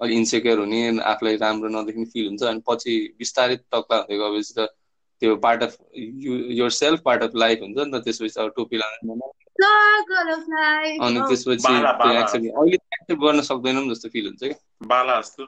[0.00, 4.68] अलि इन्सेक्योर हुने आफूलाई राम्रो नदेख्ने फिल हुन्छ अनि पछि बिस्तारै तक्ला हुँदै गएपछि त
[5.22, 5.76] त्यो part of
[6.80, 9.42] yourself part of life हुन्छ नि त त्यसपछि अब टोपी life
[11.04, 15.42] अनि त्यसपछि अहिले एक्सेप्ट गर्न सक्दैनौँ जस्तो फिल हुन्छ क्या बाला जस्तो।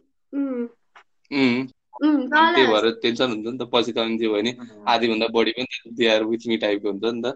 [2.01, 4.53] त्यही भएर टेन्सन हुन्छ नि त पछि त अनि त्यो भयो भने
[4.95, 7.27] आधीभन्दा बढी पनि दे आर विथ मी टाइपको हुन्छ नि त।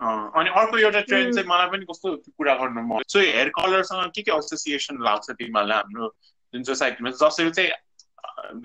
[0.00, 1.34] अँ, अनि अर्को एउटा ट्रेन्ड.
[1.34, 5.76] चाहिँ मलाई पनि कस्तो कुरा गर्नु मन सो हेयर कलरसँग के के एसोसिएसन लाग्छ तिमीहरूलाई
[5.76, 6.06] हाम्रो
[6.54, 7.70] जुन सोसाइटीमा जसरी चाहिँ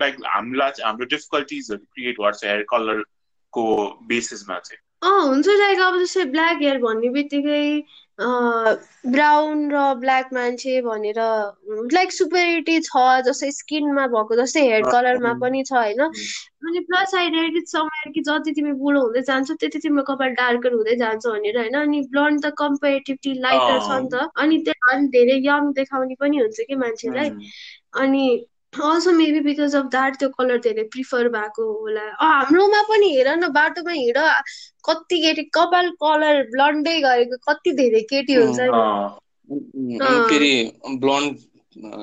[0.00, 3.64] लाइक हामीलाई हाम्रो डिफिकल्टिजहरू क्रिएट गर्छ हेयर कलरको
[4.08, 7.62] बेसिसमा चाहिँ। अँ हुन्छ लाइक अब जस्तै ब्ल्याक हेयर भन्ने बित्तिकै
[9.06, 11.18] ब्राउन र ब्ल्याक मान्छे भनेर
[11.92, 16.00] लाइक सुपेरिटी छ जस्तै स्किनमा भएको जस्तै हेयर कलरमा पनि छ होइन?
[16.66, 20.34] अनि plus I read it somewhere कि जति तिमी बुढो हुँदै जान्छौ त्यति तिम्रो कपाल
[20.40, 21.74] डार्कर हुँदै जान्छ भनेर होइन?
[21.82, 26.38] अनि ब्लन्ड त कम्पेरिटिभली लाइटर छ नि त। अनि त्यही अलिक धेरै यङ देखाउने पनि
[26.38, 27.30] हुन्छ कि मान्छेलाई।
[28.02, 28.26] अनि
[28.84, 33.28] also maybe because of that त्यो कलर धेरै प्रिफर भएको होला। अँ, हाम्रोमा पनि हेर
[33.36, 34.18] न बाटोमा हिँड।
[34.88, 38.82] कति केटी कपाल कलर ब्लन्डै गरेको कति धेरै केटी हुन्छ नि।
[40.00, 40.52] अनि फेरि
[41.02, 41.36] ब्लोन्ड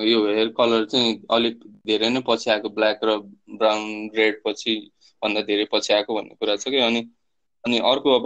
[0.07, 1.55] यो हेयर कलर चाहिँ अलिक
[1.88, 3.17] धेरै नै पछि आएको ब्ल्याक र
[3.57, 3.84] ब्राउन
[4.15, 4.75] रेड पछि
[5.21, 6.79] भन्दा धेरै पछि आएको भन्ने कुरा छ कि?
[6.89, 7.01] अनि
[7.63, 8.25] अनि अर्को अब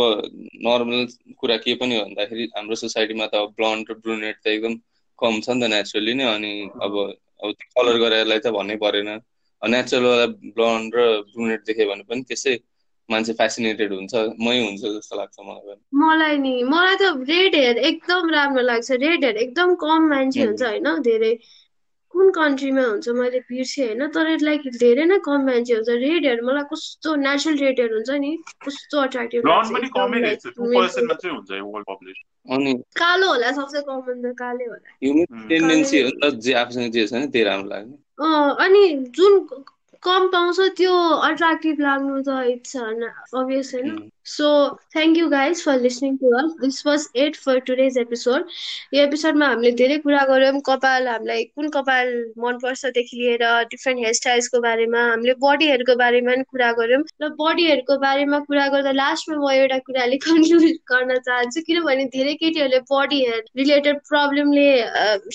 [0.66, 1.06] नर्मल
[1.40, 4.74] कुरा के पनि हो भन्दाखेरि हाम्रो सोसाइटीमा त ब्लन्ड र ब्रुनेट त एकदम
[5.20, 6.52] कम छ नि त नेचुरली नै। अनि
[6.86, 6.94] अब
[7.44, 9.10] अब कलर गरेरलाई त भन्नै परेन।
[9.62, 10.26] नेचुरल
[10.58, 12.56] ब्लन्ड र ब्रुनेट देख्यो भने पनि त्यसै
[13.10, 17.78] मान्छे फेसिनेटेड हुन्छ मै हुन्छ जस्तो लाग्छ मलाई पनि। मलाई नि मलाई त रेड हेयर
[17.92, 21.32] एकदम राम्रो लाग्छ। रेड हेयर एकदम कम मान्छे हुन्छ होइन धेरै
[22.14, 26.42] कुन कन्ट्रीमा हुन्छ मैले बिर्सेँ होइन तर लाइक धेरै नै कम मान्छे हुन्छ। रेड हेयर
[26.42, 28.32] मलाई कस्तो नेचुरल रेड हेयर हुन्छ नि
[28.66, 29.42] कस्तो अट्र्याक्टिभ
[32.48, 35.26] अनि कालो होला सबसे कमन त कालै होला। ह्युमन.
[35.50, 38.84] टेन्डेन्सी हो नि त जे आफूसँग जे छ नि त्यही राम्रो लाग्ने अँ अनि
[39.18, 39.34] जुन
[40.04, 40.94] कम पाउँछ त्यो
[41.24, 42.76] अट्र्याक्टिभ लाग्नु त इट्स
[43.36, 43.96] अभियस होइन.
[44.28, 44.48] So
[44.94, 48.48] thank you guys for listening to us this was it for today's episode
[48.94, 52.12] यो एपिसोडमा हामीले धेरै कुरा गऱ्यौँ कपाल हामीलाई कुन कपाल
[52.44, 58.68] मनपर्छदेखि लिएर डिफ्रेन्ट हेयरस्टाइल्सको बारेमा हामीले बडीहरूको बारेमा पनि कुरा गऱ्यौँ र बडीहरूको बारेमा कुरा
[58.70, 64.68] गर्दा लास्टमा म एउटा कुराले कन्क्लुड गर्न चाहन्छु किनभने धेरै केटीहरूले बडी हेयर रिलेटेड प्रब्लमले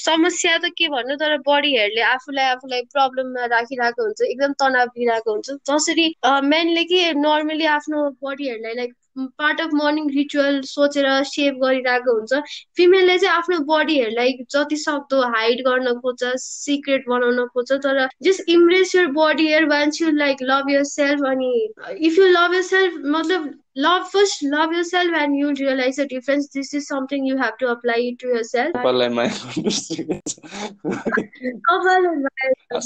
[0.03, 5.33] समस्या त के भन्नु तर बडी हेयरले आफूलाई आफूलाई प्रब्लममा राखिरहेको हुन्छ एकदम तनाव दिइरहेको
[5.33, 6.09] हुन्छ जसरी
[6.49, 8.81] मेनले के नर्मली आफ्नो बडी हेयरलाई
[9.17, 12.41] पार्ट अफ मर्निङ रिचुअल सोचेर सेभ गरिरहेको हुन्छ।
[12.77, 18.49] फिमेलले चाहिँ आफ्नो बडी हेयरलाई जति सक्दो हाइड गर्न खोज्छ सिक्रेट बनाउन खोज्छ तर just
[18.49, 21.53] impress your body hair once you like love yourself अनि
[22.01, 26.49] if you love yourself मतलब love first love yourself and you'll realize the difference.
[26.49, 28.73] This is something you have to apply it to yourself।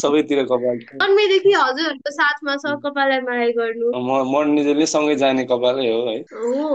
[0.03, 6.01] सबैतिर कपाल जन्मेदेखि हजुरहरूको साथमा छ कपाललाई माया गर्नु। म मर्निजले सँगै जाने कपालै हो
[6.09, 6.68] है। हो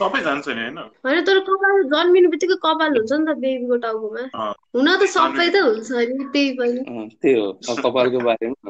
[0.00, 0.78] सबै जान्छ नि होइन?
[1.04, 4.24] होइन तर कपाल जन्मिनु बित्तिकै कपाल हुन्छ नि त बेबीको टाउकोमा।
[4.76, 8.68] हुन त सबै त हुन्छ नि त्यही पनि। अँ, त्यही हो। अब कपालको बारेमा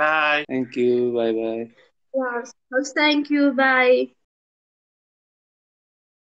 [0.00, 1.64] थ्याङ्क यू बाई बाई
[2.14, 4.06] हस् थ्याङ्क यू बाई